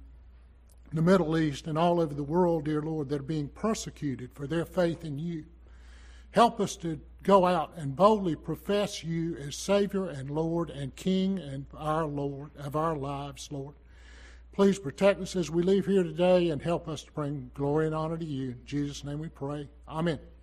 the 0.92 1.04
Middle 1.04 1.38
East 1.38 1.68
and 1.68 1.78
all 1.78 2.02
over 2.02 2.16
the 2.16 2.24
world, 2.24 2.66
dear 2.66 2.82
Lord, 2.82 3.10
that 3.10 3.20
are 3.20 3.24
being 3.24 3.50
persecuted 3.50 4.32
for 4.34 4.48
their 4.48 4.66
faith 4.66 5.06
in 5.06 5.20
you. 5.20 5.46
Help 6.32 6.60
us 6.60 6.76
to 6.78 7.00
go 7.26 7.48
out 7.48 7.72
and 7.76 7.96
boldly 7.96 8.36
profess 8.36 9.04
you 9.04 9.36
as 9.38 9.56
Savior 9.56 10.08
and 10.08 10.30
Lord 10.30 10.70
and 10.70 10.96
King 10.96 11.40
and 11.40 11.66
our 11.76 12.06
Lord 12.06 12.52
of 12.56 12.76
our 12.76 12.96
lives, 12.96 13.50
Lord. 13.52 13.74
Please 14.54 14.80
protect 14.80 15.20
us 15.20 15.36
as 15.36 15.50
we 15.50 15.64
leave 15.64 15.88
here 15.88 16.04
today 16.04 16.50
and 16.50 16.62
help 16.62 16.88
us 16.88 17.04
to 17.04 17.12
bring 17.12 17.50
glory 17.56 17.88
and 17.88 17.96
honor 17.96 18.18
to 18.18 18.24
you. 18.24 18.50
In 18.52 18.62
Jesus' 18.66 19.04
name 19.04 19.20
we 19.20 19.28
pray. 19.28 19.68
Amen. 19.90 20.20